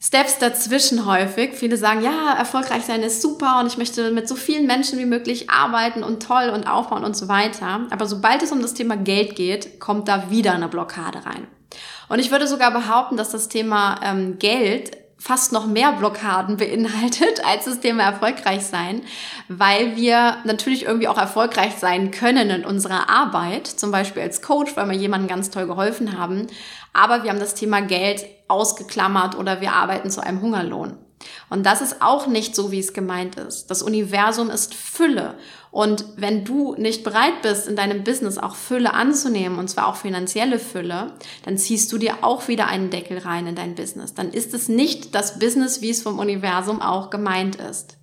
Steps 0.00 0.38
dazwischen 0.38 1.06
häufig. 1.06 1.54
Viele 1.54 1.76
sagen, 1.76 2.02
ja, 2.02 2.34
erfolgreich 2.36 2.84
sein 2.84 3.02
ist 3.02 3.20
super 3.20 3.58
und 3.60 3.66
ich 3.66 3.78
möchte 3.78 4.10
mit 4.10 4.28
so 4.28 4.36
vielen 4.36 4.66
Menschen 4.66 4.98
wie 4.98 5.06
möglich 5.06 5.50
arbeiten 5.50 6.04
und 6.04 6.22
toll 6.22 6.50
und 6.50 6.68
aufbauen 6.68 7.04
und 7.04 7.16
so 7.16 7.28
weiter. 7.28 7.86
Aber 7.90 8.06
sobald 8.06 8.42
es 8.42 8.52
um 8.52 8.62
das 8.62 8.74
Thema 8.74 8.96
Geld 8.96 9.34
geht, 9.34 9.80
kommt 9.80 10.08
da 10.08 10.30
wieder 10.30 10.52
eine 10.52 10.68
Blockade 10.68 11.24
rein. 11.26 11.48
Und 12.08 12.20
ich 12.20 12.30
würde 12.30 12.46
sogar 12.46 12.70
behaupten, 12.70 13.16
dass 13.16 13.30
das 13.30 13.48
Thema 13.48 14.00
ähm, 14.02 14.38
Geld 14.38 14.97
fast 15.18 15.52
noch 15.52 15.66
mehr 15.66 15.92
Blockaden 15.92 16.56
beinhaltet 16.56 17.44
als 17.46 17.64
das 17.64 17.80
Thema 17.80 18.04
erfolgreich 18.04 18.64
sein, 18.64 19.02
weil 19.48 19.96
wir 19.96 20.38
natürlich 20.44 20.84
irgendwie 20.84 21.08
auch 21.08 21.18
erfolgreich 21.18 21.74
sein 21.76 22.10
können 22.10 22.50
in 22.50 22.64
unserer 22.64 23.10
Arbeit, 23.10 23.66
zum 23.66 23.90
Beispiel 23.90 24.22
als 24.22 24.42
Coach, 24.42 24.76
weil 24.76 24.88
wir 24.88 24.96
jemandem 24.96 25.28
ganz 25.28 25.50
toll 25.50 25.66
geholfen 25.66 26.16
haben, 26.18 26.46
aber 26.92 27.22
wir 27.24 27.30
haben 27.30 27.40
das 27.40 27.54
Thema 27.54 27.80
Geld 27.80 28.24
ausgeklammert 28.46 29.36
oder 29.36 29.60
wir 29.60 29.72
arbeiten 29.72 30.10
zu 30.10 30.22
einem 30.22 30.40
Hungerlohn. 30.40 30.96
Und 31.50 31.66
das 31.66 31.80
ist 31.80 32.00
auch 32.00 32.26
nicht 32.26 32.54
so, 32.54 32.70
wie 32.70 32.78
es 32.78 32.92
gemeint 32.92 33.36
ist. 33.36 33.66
Das 33.66 33.82
Universum 33.82 34.50
ist 34.50 34.74
Fülle. 34.74 35.34
Und 35.70 36.04
wenn 36.16 36.44
du 36.44 36.74
nicht 36.76 37.04
bereit 37.04 37.42
bist, 37.42 37.68
in 37.68 37.76
deinem 37.76 38.04
Business 38.04 38.38
auch 38.38 38.54
Fülle 38.54 38.94
anzunehmen, 38.94 39.58
und 39.58 39.68
zwar 39.68 39.88
auch 39.88 39.96
finanzielle 39.96 40.58
Fülle, 40.58 41.12
dann 41.44 41.58
ziehst 41.58 41.92
du 41.92 41.98
dir 41.98 42.18
auch 42.22 42.48
wieder 42.48 42.66
einen 42.68 42.90
Deckel 42.90 43.18
rein 43.18 43.46
in 43.46 43.54
dein 43.54 43.74
Business. 43.74 44.14
Dann 44.14 44.30
ist 44.30 44.54
es 44.54 44.68
nicht 44.68 45.14
das 45.14 45.38
Business, 45.38 45.80
wie 45.80 45.90
es 45.90 46.02
vom 46.02 46.18
Universum 46.18 46.80
auch 46.80 47.10
gemeint 47.10 47.56
ist. 47.56 47.96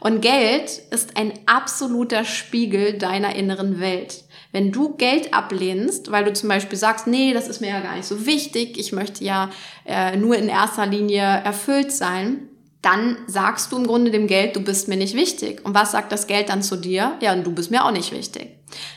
Und 0.00 0.20
Geld 0.20 0.82
ist 0.90 1.16
ein 1.16 1.32
absoluter 1.46 2.24
Spiegel 2.24 2.98
deiner 2.98 3.36
inneren 3.36 3.78
Welt. 3.78 4.24
Wenn 4.50 4.72
du 4.72 4.96
Geld 4.96 5.32
ablehnst, 5.32 6.10
weil 6.10 6.24
du 6.24 6.32
zum 6.32 6.48
Beispiel 6.48 6.78
sagst, 6.78 7.06
nee, 7.06 7.32
das 7.32 7.48
ist 7.48 7.60
mir 7.60 7.70
ja 7.70 7.80
gar 7.80 7.96
nicht 7.96 8.06
so 8.06 8.26
wichtig, 8.26 8.78
ich 8.78 8.92
möchte 8.92 9.24
ja 9.24 9.50
äh, 9.86 10.16
nur 10.16 10.36
in 10.36 10.48
erster 10.48 10.86
Linie 10.86 11.22
erfüllt 11.22 11.92
sein, 11.92 12.48
dann 12.82 13.16
sagst 13.28 13.70
du 13.70 13.76
im 13.76 13.86
Grunde 13.86 14.10
dem 14.10 14.26
Geld, 14.26 14.56
du 14.56 14.60
bist 14.60 14.88
mir 14.88 14.96
nicht 14.96 15.14
wichtig. 15.14 15.64
Und 15.64 15.74
was 15.74 15.92
sagt 15.92 16.10
das 16.10 16.26
Geld 16.26 16.48
dann 16.48 16.62
zu 16.62 16.76
dir? 16.76 17.16
Ja, 17.20 17.32
und 17.32 17.44
du 17.44 17.52
bist 17.52 17.70
mir 17.70 17.84
auch 17.84 17.92
nicht 17.92 18.12
wichtig. 18.12 18.48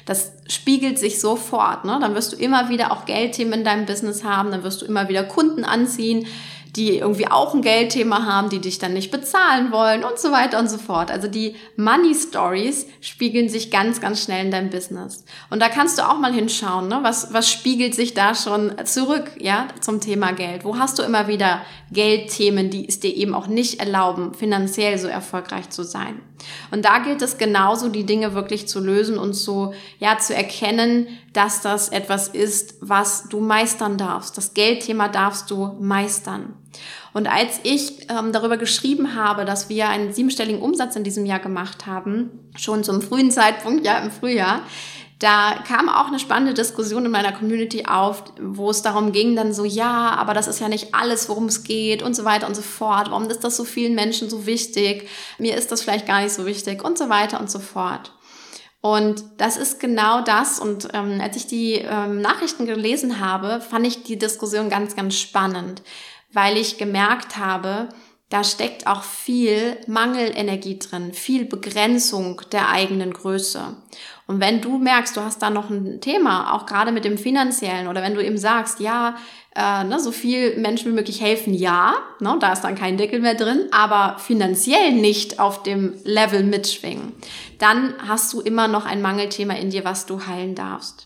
Das 0.05 0.31
spiegelt 0.47 0.97
sich 0.97 1.21
sofort. 1.21 1.85
Ne? 1.85 1.99
Dann 2.01 2.15
wirst 2.15 2.33
du 2.33 2.37
immer 2.37 2.69
wieder 2.69 2.91
auch 2.91 3.05
Geldthemen 3.05 3.59
in 3.59 3.63
deinem 3.63 3.85
Business 3.85 4.23
haben, 4.23 4.49
dann 4.51 4.63
wirst 4.63 4.81
du 4.81 4.85
immer 4.85 5.07
wieder 5.07 5.23
Kunden 5.23 5.63
anziehen, 5.63 6.25
die 6.75 6.97
irgendwie 6.97 7.27
auch 7.27 7.53
ein 7.53 7.61
Geldthema 7.61 8.25
haben, 8.25 8.49
die 8.49 8.59
dich 8.59 8.79
dann 8.79 8.93
nicht 8.93 9.09
bezahlen 9.09 9.71
wollen 9.71 10.03
und 10.03 10.19
so 10.19 10.31
weiter 10.31 10.59
und 10.59 10.69
so 10.69 10.77
fort. 10.77 11.09
Also 11.09 11.27
die 11.27 11.55
Money 11.77 12.13
Stories 12.13 12.85
spiegeln 12.99 13.47
sich 13.47 13.71
ganz, 13.71 14.01
ganz 14.01 14.21
schnell 14.21 14.45
in 14.45 14.51
deinem 14.51 14.69
Business. 14.69 15.23
Und 15.49 15.61
da 15.61 15.69
kannst 15.69 15.97
du 15.97 16.07
auch 16.07 16.19
mal 16.19 16.33
hinschauen, 16.33 16.89
ne? 16.89 16.99
was, 17.01 17.33
was 17.33 17.49
spiegelt 17.49 17.95
sich 17.95 18.13
da 18.13 18.35
schon 18.35 18.73
zurück, 18.83 19.31
ja, 19.39 19.67
zum 19.79 20.01
Thema 20.01 20.33
Geld? 20.33 20.65
Wo 20.65 20.77
hast 20.77 20.99
du 20.99 21.03
immer 21.03 21.27
wieder 21.27 21.61
Geldthemen, 21.95 22.69
die 22.69 22.87
es 22.87 22.99
dir 22.99 23.15
eben 23.15 23.33
auch 23.33 23.47
nicht 23.47 23.79
erlauben, 23.79 24.35
finanziell 24.35 24.99
so 24.99 25.07
erfolgreich 25.07 25.71
zu 25.71 25.81
sein? 25.81 26.21
Und 26.69 26.85
da 26.85 26.99
gilt 26.99 27.23
es 27.23 27.39
genauso, 27.39 27.89
die 27.89 28.05
Dinge 28.05 28.35
wirklich 28.35 28.67
zu 28.67 28.79
lösen 28.79 29.17
und 29.17 29.33
so, 29.33 29.73
ja, 29.97 30.19
zu 30.19 30.35
erkennen, 30.35 31.07
dass 31.33 31.61
das 31.61 31.89
etwas 31.89 32.27
ist, 32.27 32.75
was 32.81 33.27
du 33.29 33.39
meistern 33.39 33.97
darfst. 33.97 34.37
Das 34.37 34.53
Geldthema 34.53 35.07
darfst 35.07 35.49
du 35.49 35.75
meistern. 35.79 36.53
Und 37.13 37.27
als 37.27 37.61
ich 37.63 38.09
ähm, 38.09 38.33
darüber 38.33 38.57
geschrieben 38.57 39.15
habe, 39.15 39.45
dass 39.45 39.69
wir 39.69 39.87
einen 39.89 40.13
siebenstelligen 40.13 40.61
Umsatz 40.61 40.95
in 40.95 41.05
diesem 41.05 41.25
Jahr 41.25 41.39
gemacht 41.39 41.87
haben, 41.87 42.29
schon 42.57 42.83
zum 42.83 43.01
frühen 43.01 43.31
Zeitpunkt, 43.31 43.85
ja, 43.85 43.99
im 43.99 44.11
Frühjahr, 44.11 44.61
da 45.19 45.63
kam 45.65 45.87
auch 45.87 46.07
eine 46.07 46.19
spannende 46.19 46.53
Diskussion 46.53 47.05
in 47.05 47.11
meiner 47.11 47.31
Community 47.31 47.85
auf, 47.85 48.23
wo 48.41 48.69
es 48.69 48.81
darum 48.81 49.13
ging, 49.13 49.35
dann 49.35 49.53
so, 49.53 49.63
ja, 49.63 50.11
aber 50.11 50.33
das 50.33 50.47
ist 50.47 50.59
ja 50.59 50.67
nicht 50.67 50.93
alles, 50.93 51.29
worum 51.29 51.45
es 51.45 51.63
geht 51.63 52.03
und 52.03 52.15
so 52.15 52.25
weiter 52.25 52.47
und 52.47 52.55
so 52.55 52.61
fort. 52.61 53.09
Warum 53.11 53.29
ist 53.29 53.43
das 53.43 53.55
so 53.55 53.63
vielen 53.63 53.95
Menschen 53.95 54.29
so 54.29 54.45
wichtig? 54.45 55.07
Mir 55.37 55.55
ist 55.55 55.71
das 55.71 55.81
vielleicht 55.81 56.05
gar 56.05 56.21
nicht 56.21 56.33
so 56.33 56.45
wichtig 56.45 56.83
und 56.83 56.97
so 56.97 57.07
weiter 57.07 57.39
und 57.39 57.49
so 57.49 57.59
fort. 57.59 58.11
Und 58.81 59.23
das 59.37 59.55
ist 59.57 59.79
genau 59.79 60.21
das. 60.21 60.59
Und 60.59 60.89
ähm, 60.93 61.19
als 61.21 61.37
ich 61.37 61.47
die 61.47 61.75
ähm, 61.75 62.21
Nachrichten 62.21 62.65
gelesen 62.65 63.19
habe, 63.19 63.61
fand 63.61 63.87
ich 63.87 64.03
die 64.03 64.19
Diskussion 64.19 64.69
ganz, 64.69 64.95
ganz 64.95 65.15
spannend, 65.15 65.81
weil 66.33 66.57
ich 66.57 66.77
gemerkt 66.77 67.37
habe, 67.37 67.89
da 68.29 68.43
steckt 68.43 68.85
auch 68.85 69.03
viel 69.03 69.77
Mangelenergie 69.87 70.77
drin, 70.77 71.13
viel 71.13 71.45
Begrenzung 71.45 72.41
der 72.51 72.69
eigenen 72.69 73.13
Größe. 73.13 73.77
Und 74.27 74.39
wenn 74.39 74.59
du 74.59 74.79
merkst, 74.79 75.15
du 75.15 75.21
hast 75.21 75.41
da 75.41 75.51
noch 75.51 75.69
ein 75.69 76.01
Thema, 76.01 76.53
auch 76.53 76.65
gerade 76.65 76.91
mit 76.91 77.05
dem 77.05 77.17
finanziellen, 77.17 77.87
oder 77.87 78.01
wenn 78.01 78.15
du 78.15 78.23
eben 78.23 78.37
sagst, 78.39 78.79
ja, 78.79 79.15
äh, 79.55 79.83
ne, 79.83 79.99
so 79.99 80.11
viel 80.11 80.57
Menschen 80.57 80.91
wie 80.91 80.95
möglich 80.95 81.21
helfen, 81.21 81.53
ja, 81.53 81.93
ne, 82.19 82.35
da 82.39 82.53
ist 82.53 82.61
dann 82.61 82.75
kein 82.75 82.97
Deckel 82.97 83.19
mehr 83.19 83.35
drin, 83.35 83.67
aber 83.71 84.17
finanziell 84.17 84.93
nicht 84.93 85.39
auf 85.39 85.61
dem 85.61 85.93
Level 86.03 86.43
mitschwingen, 86.43 87.13
dann 87.59 87.93
hast 88.07 88.33
du 88.33 88.41
immer 88.41 88.67
noch 88.67 88.85
ein 88.85 89.01
Mangelthema 89.01 89.53
in 89.53 89.69
dir, 89.69 89.85
was 89.85 90.07
du 90.07 90.25
heilen 90.25 90.55
darfst. 90.55 91.04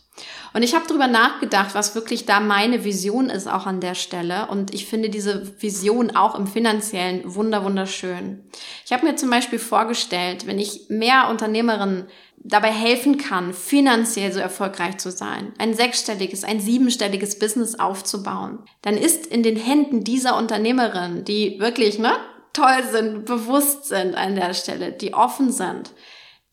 Und 0.60 0.64
ich 0.64 0.76
habe 0.76 0.84
darüber 0.86 1.08
nachgedacht, 1.08 1.74
was 1.74 1.96
wirklich 1.96 2.26
da 2.26 2.42
meine 2.42 2.84
Vision 2.84 3.30
ist, 3.30 3.48
auch 3.48 3.66
an 3.66 3.80
der 3.80 3.96
Stelle. 3.96 4.48
Und 4.50 4.74
ich 4.74 4.88
finde 4.88 5.08
diese 5.08 5.54
Vision 5.62 6.14
auch 6.18 6.38
im 6.38 6.48
finanziellen 6.48 7.22
wunder 7.34 7.64
wunderschön. 7.64 8.44
Ich 8.84 8.92
habe 8.92 9.06
mir 9.06 9.16
zum 9.16 9.30
Beispiel 9.30 9.58
vorgestellt, 9.58 10.48
wenn 10.48 10.60
ich 10.60 10.88
mehr 10.90 11.30
Unternehmerinnen 11.30 12.10
dabei 12.40 12.74
helfen 12.74 13.18
kann, 13.18 13.54
finanziell 13.54 14.34
so 14.34 14.42
erfolgreich 14.42 14.98
zu 14.98 15.12
sein, 15.12 15.54
ein 15.60 15.74
sechsstelliges, 15.74 16.44
ein 16.44 16.60
siebenstelliges 16.60 17.40
Business 17.40 17.80
aufzubauen, 17.80 18.60
dann 18.82 18.98
ist 18.98 19.28
in 19.28 19.44
den 19.44 19.56
Händen 19.56 20.04
dieser 20.04 20.36
Unternehmerin, 20.38 21.24
die 21.24 21.58
wirklich 21.62 22.00
ne, 22.00 22.18
toll 22.52 22.84
sind, 22.92 23.24
bewusst 23.24 23.86
sind 23.86 24.14
an 24.14 24.36
der 24.36 24.54
Stelle, 24.54 24.92
die 24.92 25.14
offen 25.14 25.54
sind, 25.54 25.94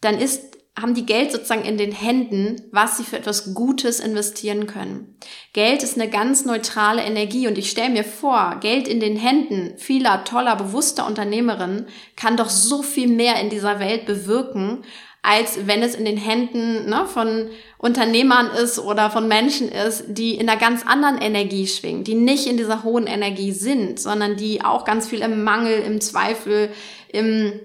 dann 0.00 0.16
ist 0.16 0.55
haben 0.80 0.94
die 0.94 1.06
Geld 1.06 1.32
sozusagen 1.32 1.64
in 1.64 1.78
den 1.78 1.92
Händen, 1.92 2.62
was 2.70 2.98
sie 2.98 3.04
für 3.04 3.16
etwas 3.16 3.54
Gutes 3.54 3.98
investieren 3.98 4.66
können. 4.66 5.16
Geld 5.54 5.82
ist 5.82 5.98
eine 5.98 6.10
ganz 6.10 6.44
neutrale 6.44 7.02
Energie 7.02 7.48
und 7.48 7.56
ich 7.56 7.70
stelle 7.70 7.90
mir 7.90 8.04
vor, 8.04 8.58
Geld 8.60 8.86
in 8.86 9.00
den 9.00 9.16
Händen 9.16 9.78
vieler 9.78 10.24
toller, 10.24 10.54
bewusster 10.54 11.06
Unternehmerinnen 11.06 11.86
kann 12.14 12.36
doch 12.36 12.50
so 12.50 12.82
viel 12.82 13.08
mehr 13.08 13.40
in 13.40 13.48
dieser 13.48 13.80
Welt 13.80 14.04
bewirken, 14.04 14.84
als 15.26 15.66
wenn 15.66 15.82
es 15.82 15.96
in 15.96 16.04
den 16.04 16.18
Händen 16.18 16.88
ne, 16.88 17.04
von 17.06 17.48
Unternehmern 17.78 18.48
ist 18.48 18.78
oder 18.78 19.10
von 19.10 19.26
Menschen 19.26 19.68
ist, 19.68 20.04
die 20.08 20.36
in 20.36 20.48
einer 20.48 20.60
ganz 20.60 20.86
anderen 20.86 21.18
Energie 21.18 21.66
schwingen, 21.66 22.04
die 22.04 22.14
nicht 22.14 22.46
in 22.46 22.56
dieser 22.56 22.84
hohen 22.84 23.08
Energie 23.08 23.50
sind, 23.50 23.98
sondern 23.98 24.36
die 24.36 24.62
auch 24.62 24.84
ganz 24.84 25.08
viel 25.08 25.22
im 25.22 25.42
Mangel, 25.42 25.80
im 25.80 26.00
Zweifel, 26.00 26.70
im 27.08 27.60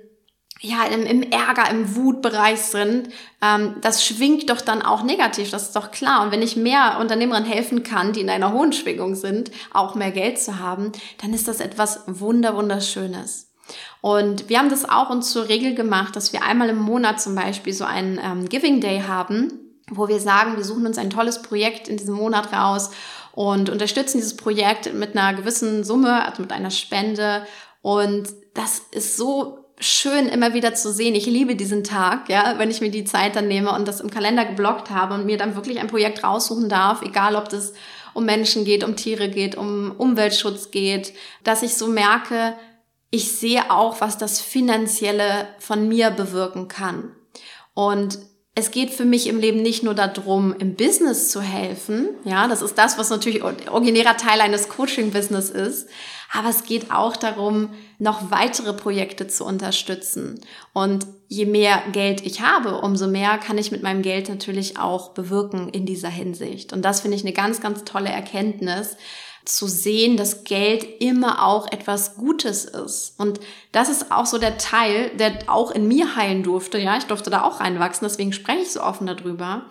ja, 0.64 0.84
im, 0.86 1.08
im 1.08 1.24
Ärger, 1.24 1.70
im 1.72 1.96
Wutbereich 1.96 2.62
sind, 2.62 3.10
ähm, 3.42 3.76
das 3.82 4.06
schwingt 4.06 4.50
doch 4.52 4.62
dann 4.62 4.84
auch 4.84 5.02
negativ, 5.02 5.50
das 5.50 5.64
ist 5.64 5.76
doch 5.76 5.90
klar. 5.90 6.24
Und 6.24 6.32
wenn 6.32 6.44
ich 6.44 6.56
mehr 6.56 6.98
Unternehmerinnen 7.00 7.50
helfen 7.50 7.82
kann, 7.82 8.14
die 8.14 8.22
in 8.22 8.30
einer 8.30 8.54
hohen 8.54 8.72
Schwingung 8.72 9.16
sind, 9.16 9.50
auch 9.74 9.96
mehr 9.96 10.12
Geld 10.12 10.40
zu 10.40 10.60
haben, 10.60 10.92
dann 11.22 11.34
ist 11.34 11.48
das 11.48 11.60
etwas 11.60 12.04
wunder, 12.06 12.56
wunderschönes. 12.56 13.52
Und 14.02 14.50
wir 14.50 14.60
haben 14.60 14.70
das 14.70 14.88
auch 14.88 15.10
uns 15.10 15.32
zur 15.32 15.50
Regel 15.50 15.74
gemacht, 15.74 16.16
dass 16.16 16.32
wir 16.32 16.44
einmal 16.44 16.70
im 16.70 16.80
Monat 16.80 17.20
zum 17.20 17.34
Beispiel 17.34 17.74
so 17.74 17.86
einen 17.86 18.20
ähm, 18.24 18.48
Giving 18.48 18.82
Day 18.82 19.02
haben, 19.08 19.60
wo 19.90 20.08
wir 20.08 20.20
sagen, 20.20 20.58
wir 20.58 20.64
suchen 20.64 20.86
uns 20.86 21.00
ein 21.00 21.10
tolles 21.10 21.42
Projekt 21.42 21.88
in 21.88 21.98
diesem 21.98 22.16
Monat 22.16 22.54
raus 22.54 22.92
und 23.34 23.70
unterstützen 23.70 24.18
dieses 24.18 24.38
Projekt 24.38 24.94
mit 24.94 25.18
einer 25.18 25.36
gewissen 25.36 25.84
Summe, 25.84 26.24
also 26.24 26.44
mit 26.44 26.52
einer 26.52 26.72
Spende. 26.72 27.46
Und 27.82 28.30
das 28.54 28.82
ist 28.92 29.18
so 29.18 29.61
schön 29.82 30.28
immer 30.28 30.54
wieder 30.54 30.74
zu 30.74 30.94
sehen. 30.94 31.16
Ich 31.16 31.26
liebe 31.26 31.56
diesen 31.56 31.84
Tag, 31.84 32.30
ja, 32.30 32.56
wenn 32.58 32.72
ich 32.72 32.82
mir 32.82 32.92
die 32.92 33.04
Zeit 33.04 33.36
dann 33.36 33.48
nehme 33.48 33.74
und 33.74 33.88
das 33.88 34.00
im 34.00 34.12
Kalender 34.12 34.46
geblockt 34.46 34.90
habe 34.92 35.16
und 35.16 35.26
mir 35.26 35.38
dann 35.38 35.56
wirklich 35.56 35.80
ein 35.80 35.88
Projekt 35.88 36.24
raussuchen 36.24 36.70
darf, 36.70 37.02
egal 37.02 37.36
ob 37.36 37.50
das 37.50 37.74
um 38.14 38.26
Menschen 38.26 38.64
geht, 38.64 38.84
um 38.84 38.96
Tiere 38.96 39.30
geht, 39.30 39.56
um 39.56 39.92
Umweltschutz 39.98 40.72
geht, 40.72 41.14
dass 41.44 41.64
ich 41.64 41.76
so 41.76 41.88
merke, 41.88 42.56
ich 43.10 43.32
sehe 43.32 43.72
auch, 43.72 44.00
was 44.02 44.18
das 44.18 44.40
Finanzielle 44.40 45.48
von 45.60 45.88
mir 45.88 46.12
bewirken 46.12 46.68
kann. 46.68 47.16
Und 47.74 48.20
es 48.54 48.72
geht 48.72 48.90
für 48.90 49.06
mich 49.06 49.28
im 49.28 49.40
Leben 49.40 49.62
nicht 49.62 49.82
nur 49.82 49.94
darum, 49.94 50.54
im 50.58 50.76
Business 50.76 51.30
zu 51.30 51.42
helfen. 51.42 52.10
Ja, 52.26 52.50
das 52.50 52.62
ist 52.62 52.78
das, 52.78 52.98
was 52.98 53.10
natürlich 53.10 53.44
originärer 53.44 54.18
Teil 54.18 54.42
eines 54.42 54.68
Coaching-Business 54.68 55.50
ist. 55.50 55.88
Aber 56.34 56.50
es 56.50 56.64
geht 56.64 56.92
auch 56.92 57.16
darum, 57.16 57.70
noch 57.98 58.30
weitere 58.30 58.74
Projekte 58.74 59.28
zu 59.28 59.46
unterstützen. 59.46 60.40
Und 60.74 61.08
je 61.30 61.46
mehr 61.46 61.82
Geld 61.94 62.26
ich 62.26 62.42
habe, 62.42 62.82
umso 62.82 63.08
mehr 63.08 63.38
kann 63.38 63.58
ich 63.58 63.72
mit 63.72 63.84
meinem 63.84 64.02
Geld 64.02 64.28
natürlich 64.28 64.78
auch 64.78 65.10
bewirken 65.10 65.70
in 65.70 65.86
dieser 65.86 66.10
Hinsicht. 66.10 66.74
Und 66.74 66.84
das 66.84 67.02
finde 67.02 67.16
ich 67.16 67.24
eine 67.24 67.34
ganz, 67.34 67.62
ganz 67.62 67.86
tolle 67.86 68.10
Erkenntnis, 68.10 68.98
zu 69.46 69.68
sehen, 69.68 70.18
dass 70.18 70.44
Geld 70.44 71.02
immer 71.02 71.46
auch 71.46 71.72
etwas 71.72 72.16
Gutes 72.16 72.66
ist. 72.66 73.20
Und 73.20 73.40
das 73.72 73.90
ist 73.90 74.12
auch 74.12 74.26
so 74.26 74.38
der 74.38 74.58
Teil, 74.58 75.10
der 75.18 75.40
auch 75.48 75.72
in 75.72 75.88
mir 75.88 76.16
heilen 76.16 76.44
durfte. 76.44 76.78
Ja, 76.78 76.98
ich 76.98 77.06
durfte 77.06 77.30
da 77.30 77.44
auch 77.44 77.60
reinwachsen, 77.60 78.08
deswegen 78.08 78.34
spreche 78.34 78.62
ich 78.62 78.72
so 78.72 78.82
offen 78.82 79.08
darüber, 79.08 79.66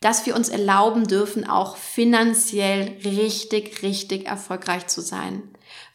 dass 0.00 0.26
wir 0.26 0.36
uns 0.36 0.48
erlauben 0.48 1.06
dürfen, 1.06 1.48
auch 1.48 1.76
finanziell 1.76 2.98
richtig, 3.04 3.82
richtig 3.82 4.26
erfolgreich 4.26 4.86
zu 4.86 5.00
sein. 5.00 5.42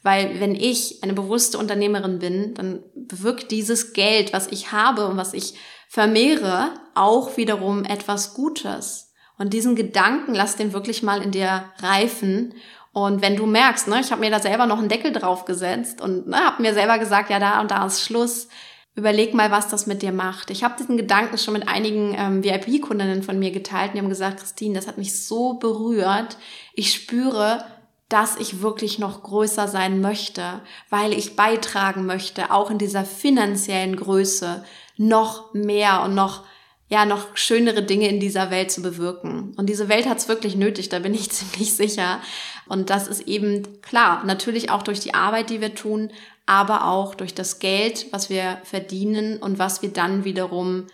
Weil 0.04 0.40
wenn 0.40 0.56
ich 0.56 1.04
eine 1.04 1.14
bewusste 1.14 1.60
Unternehmerin 1.60 2.20
bin, 2.20 2.54
dann 2.56 2.84
bewirkt 2.96 3.52
dieses 3.52 3.94
Geld, 3.94 4.34
was 4.34 4.48
ich 4.48 4.72
habe 4.72 5.08
und 5.08 5.18
was 5.18 5.34
ich 5.34 5.54
vermehre, 5.88 6.74
auch 6.96 7.38
wiederum 7.38 7.84
etwas 7.84 8.34
Gutes. 8.34 9.14
Und 9.38 9.54
diesen 9.54 9.76
Gedanken, 9.76 10.34
lass 10.34 10.56
den 10.56 10.74
wirklich 10.74 11.04
mal 11.04 11.22
in 11.22 11.32
dir 11.32 11.66
reifen 11.80 12.54
und 12.94 13.22
wenn 13.22 13.38
du 13.38 13.46
merkst, 13.46 13.88
ne, 13.88 14.02
ich 14.02 14.12
habe 14.12 14.22
mir 14.22 14.32
da 14.32 14.40
selber 14.40 14.66
noch 14.66 14.80
einen 14.80 14.90
Deckel 14.90 15.14
drauf 15.14 15.46
gesetzt 15.46 16.02
und 16.02 16.28
ne, 16.28 16.38
habe 16.38 16.62
mir 16.62 16.74
selber 16.74 17.00
gesagt, 17.00 17.30
ja, 17.30 17.40
da 17.40 17.62
und 17.62 17.72
da 17.72 17.86
ist 17.86 18.04
Schluss, 18.04 18.50
überleg 18.96 19.34
mal, 19.34 19.50
was 19.50 19.70
das 19.70 19.88
mit 19.88 20.02
dir 20.02 20.12
macht. 20.12 20.50
Ich 20.50 20.64
habe 20.64 20.76
diesen 20.78 20.98
Gedanken 20.98 21.38
schon 21.38 21.54
mit 21.54 21.70
einigen 21.70 22.14
ähm, 22.18 22.44
VIP-Kundinnen 22.44 23.24
von 23.24 23.40
mir 23.40 23.52
geteilt 23.52 23.90
und 23.90 23.96
die 23.96 24.02
haben 24.02 24.10
gesagt, 24.10 24.40
Christine, 24.40 24.76
das 24.76 24.88
hat 24.88 24.98
mich 24.98 25.26
so 25.26 25.54
berührt. 25.54 26.38
Ich 26.74 26.94
spüre, 26.94 27.64
dass 28.10 28.36
ich 28.36 28.62
wirklich 28.62 29.00
noch 29.00 29.24
größer 29.24 29.70
sein 29.70 30.02
möchte, 30.02 30.62
weil 30.90 31.14
ich 31.14 31.38
beitragen 31.38 32.06
möchte, 32.06 32.52
auch 32.52 32.70
in 32.70 32.78
dieser 32.78 33.06
finanziellen 33.06 33.96
Größe 33.96 34.66
noch 34.98 35.54
mehr 35.54 36.04
und 36.04 36.14
noch 36.14 36.44
ja 36.92 37.06
noch 37.06 37.38
schönere 37.38 37.84
Dinge 37.84 38.10
in 38.10 38.20
dieser 38.20 38.52
Welt 38.52 38.70
zu 38.70 38.82
bewirken. 38.82 39.54
Und 39.56 39.68
diese 39.68 39.88
Welt 39.88 40.10
hat 40.10 40.18
es 40.18 40.28
wirklich 40.28 40.58
nötig, 40.58 40.90
da 40.90 41.00
bin 41.00 41.14
ich 41.14 41.32
ziemlich 41.32 41.74
sicher. 41.74 42.20
Und 42.68 42.90
das 42.90 43.08
ist 43.08 43.22
eben 43.28 43.82
klar, 43.82 44.24
natürlich 44.24 44.70
auch 44.70 44.84
durch 44.84 45.00
die 45.00 45.14
Arbeit, 45.14 45.50
die 45.50 45.62
wir 45.62 45.76
tun, 45.76 46.12
aber 46.46 46.88
auch 46.88 47.16
durch 47.16 47.34
das 47.34 47.60
Geld, 47.60 48.08
was 48.12 48.30
wir 48.30 48.60
verdienen 48.64 49.38
und 49.38 49.60
was 49.60 49.82
wir 49.82 49.92
dann 49.92 50.24
wiederum 50.24 50.88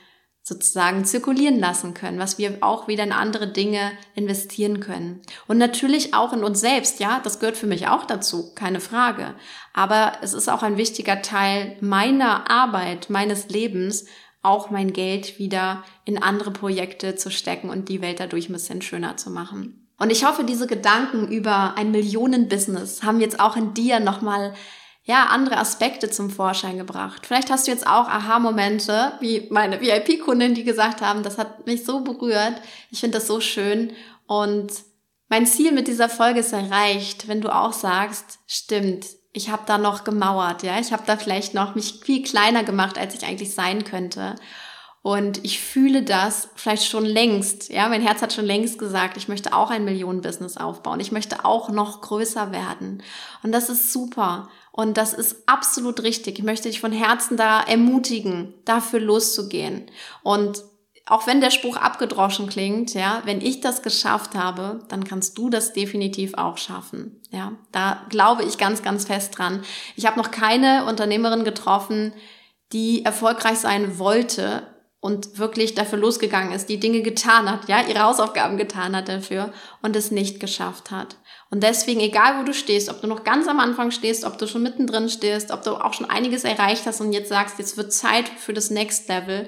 sozusagen 0.47 1.03
zirkulieren 1.03 1.59
lassen 1.59 1.93
können, 1.93 2.19
was 2.19 2.37
wir 2.37 2.59
auch 2.61 2.87
wieder 2.87 3.03
in 3.03 3.11
andere 3.11 3.51
Dinge 3.51 3.91
investieren 4.15 4.79
können. 4.79 5.21
Und 5.45 5.57
natürlich 5.57 6.13
auch 6.13 6.31
in 6.31 6.45
uns 6.45 6.61
selbst, 6.61 7.01
ja, 7.01 7.19
das 7.21 7.39
gehört 7.39 7.57
für 7.57 7.67
mich 7.67 7.89
auch 7.89 8.05
dazu, 8.05 8.53
keine 8.55 8.79
Frage. 8.79 9.35
Aber 9.73 10.13
es 10.21 10.33
ist 10.33 10.47
auch 10.47 10.63
ein 10.63 10.77
wichtiger 10.77 11.21
Teil 11.21 11.75
meiner 11.81 12.49
Arbeit, 12.49 13.09
meines 13.09 13.49
Lebens, 13.49 14.05
auch 14.41 14.69
mein 14.69 14.93
Geld 14.93 15.37
wieder 15.37 15.83
in 16.05 16.21
andere 16.21 16.51
Projekte 16.51 17.15
zu 17.15 17.29
stecken 17.29 17.69
und 17.69 17.89
die 17.89 18.01
Welt 18.01 18.21
dadurch 18.21 18.47
ein 18.47 18.53
bisschen 18.53 18.81
schöner 18.81 19.17
zu 19.17 19.29
machen. 19.29 19.86
Und 19.99 20.11
ich 20.11 20.25
hoffe, 20.25 20.43
diese 20.43 20.67
Gedanken 20.67 21.27
über 21.27 21.73
ein 21.75 21.91
Millionen-Business 21.91 23.03
haben 23.03 23.19
jetzt 23.19 23.39
auch 23.39 23.55
in 23.55 23.73
dir 23.73 23.99
nochmal 23.99 24.53
ja, 25.03 25.27
andere 25.27 25.57
Aspekte 25.57 26.09
zum 26.09 26.29
Vorschein 26.29 26.77
gebracht. 26.77 27.25
Vielleicht 27.25 27.49
hast 27.49 27.65
du 27.65 27.71
jetzt 27.71 27.87
auch 27.87 28.09
Aha-Momente, 28.09 29.13
wie 29.21 29.47
meine 29.49 29.79
VIP-Kundin, 29.79 30.53
die 30.53 30.65
gesagt 30.65 31.01
haben, 31.01 31.23
das 31.23 31.37
hat 31.37 31.65
mich 31.65 31.85
so 31.85 32.01
berührt. 32.01 32.61
Ich 32.91 32.99
finde 32.99 33.17
das 33.17 33.27
so 33.27 33.39
schön. 33.39 33.93
Und 34.27 34.73
mein 35.29 35.45
Ziel 35.45 35.71
mit 35.71 35.87
dieser 35.87 36.09
Folge 36.09 36.41
ist 36.41 36.51
erreicht, 36.51 37.29
wenn 37.29 37.39
du 37.39 37.55
auch 37.55 37.71
sagst, 37.71 38.39
stimmt, 38.47 39.05
ich 39.31 39.49
habe 39.49 39.63
da 39.65 39.77
noch 39.77 40.03
gemauert, 40.03 40.63
ja, 40.63 40.79
ich 40.79 40.91
habe 40.91 41.03
da 41.05 41.15
vielleicht 41.15 41.53
noch 41.53 41.75
mich 41.75 42.01
viel 42.03 42.23
kleiner 42.23 42.63
gemacht, 42.63 42.97
als 42.97 43.15
ich 43.15 43.25
eigentlich 43.25 43.53
sein 43.53 43.85
könnte. 43.85 44.35
Und 45.07 45.45
ich 45.45 45.61
fühle 45.61 46.03
das 46.03 46.49
vielleicht 46.55 46.83
schon 46.83 47.05
längst. 47.05 47.69
Ja, 47.71 47.87
mein 47.87 48.01
Herz 48.01 48.21
hat 48.21 48.33
schon 48.33 48.43
längst 48.43 48.77
gesagt, 48.77 49.15
ich 49.15 49.29
möchte 49.29 49.53
auch 49.53 49.69
ein 49.69 49.85
Millionenbusiness 49.85 50.57
aufbauen. 50.57 50.99
Ich 50.99 51.13
möchte 51.13 51.45
auch 51.45 51.69
noch 51.69 52.01
größer 52.01 52.51
werden. 52.51 53.01
Und 53.41 53.53
das 53.53 53.69
ist 53.69 53.93
super. 53.93 54.49
Und 54.73 54.97
das 54.97 55.13
ist 55.13 55.43
absolut 55.45 56.03
richtig. 56.03 56.39
Ich 56.39 56.43
möchte 56.43 56.67
dich 56.67 56.81
von 56.81 56.91
Herzen 56.91 57.37
da 57.37 57.61
ermutigen, 57.61 58.53
dafür 58.65 58.99
loszugehen. 58.99 59.89
Und 60.23 60.61
auch 61.05 61.25
wenn 61.25 61.39
der 61.39 61.51
Spruch 61.51 61.77
abgedroschen 61.77 62.49
klingt, 62.49 62.93
ja, 62.93 63.21
wenn 63.23 63.39
ich 63.39 63.61
das 63.61 63.83
geschafft 63.83 64.35
habe, 64.35 64.81
dann 64.89 65.05
kannst 65.05 65.37
du 65.37 65.49
das 65.49 65.71
definitiv 65.71 66.33
auch 66.33 66.57
schaffen. 66.57 67.21
Ja, 67.31 67.53
da 67.71 68.05
glaube 68.09 68.43
ich 68.43 68.57
ganz, 68.57 68.83
ganz 68.83 69.05
fest 69.05 69.37
dran. 69.37 69.63
Ich 69.95 70.05
habe 70.05 70.19
noch 70.19 70.31
keine 70.31 70.83
Unternehmerin 70.83 71.45
getroffen, 71.45 72.11
die 72.73 73.05
erfolgreich 73.05 73.59
sein 73.59 73.99
wollte 73.99 74.63
und 74.99 75.37
wirklich 75.37 75.75
dafür 75.75 75.99
losgegangen 75.99 76.51
ist, 76.51 76.69
die 76.69 76.79
Dinge 76.79 77.01
getan 77.01 77.49
hat, 77.49 77.69
ja, 77.69 77.81
ihre 77.81 78.03
Hausaufgaben 78.03 78.57
getan 78.57 78.95
hat 78.95 79.09
dafür 79.09 79.53
und 79.81 79.95
es 79.95 80.11
nicht 80.11 80.39
geschafft 80.39 80.91
hat. 80.91 81.17
Und 81.49 81.63
deswegen, 81.63 81.99
egal 81.99 82.39
wo 82.39 82.43
du 82.43 82.53
stehst, 82.53 82.89
ob 82.89 83.01
du 83.01 83.07
noch 83.07 83.23
ganz 83.23 83.47
am 83.47 83.59
Anfang 83.59 83.91
stehst, 83.91 84.25
ob 84.25 84.37
du 84.37 84.47
schon 84.47 84.63
mittendrin 84.63 85.09
stehst, 85.09 85.51
ob 85.51 85.61
du 85.61 85.75
auch 85.75 85.93
schon 85.93 86.09
einiges 86.09 86.43
erreicht 86.43 86.85
hast 86.85 86.99
und 86.99 87.13
jetzt 87.13 87.29
sagst, 87.29 87.59
jetzt 87.59 87.77
wird 87.77 87.93
Zeit 87.93 88.27
für 88.27 88.53
das 88.53 88.69
Next 88.71 89.07
Level, 89.07 89.47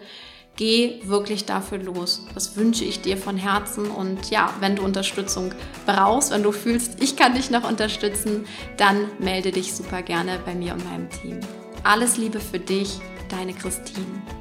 geh 0.55 0.99
wirklich 1.05 1.45
dafür 1.45 1.79
los. 1.79 2.21
Das 2.33 2.55
wünsche 2.55 2.83
ich 2.85 3.01
dir 3.01 3.17
von 3.17 3.37
Herzen. 3.37 3.89
Und 3.89 4.29
ja, 4.29 4.53
wenn 4.59 4.75
du 4.75 4.83
Unterstützung 4.83 5.53
brauchst, 5.85 6.31
wenn 6.31 6.43
du 6.43 6.51
fühlst, 6.51 7.01
ich 7.01 7.15
kann 7.15 7.33
dich 7.33 7.49
noch 7.49 7.67
unterstützen, 7.67 8.45
dann 8.77 9.09
melde 9.19 9.51
dich 9.51 9.73
super 9.73 10.03
gerne 10.03 10.39
bei 10.45 10.53
mir 10.53 10.73
und 10.73 10.85
meinem 10.85 11.09
Team. 11.09 11.39
Alles 11.83 12.17
Liebe 12.17 12.39
für 12.39 12.59
dich, 12.59 12.99
deine 13.29 13.53
Christine. 13.53 14.38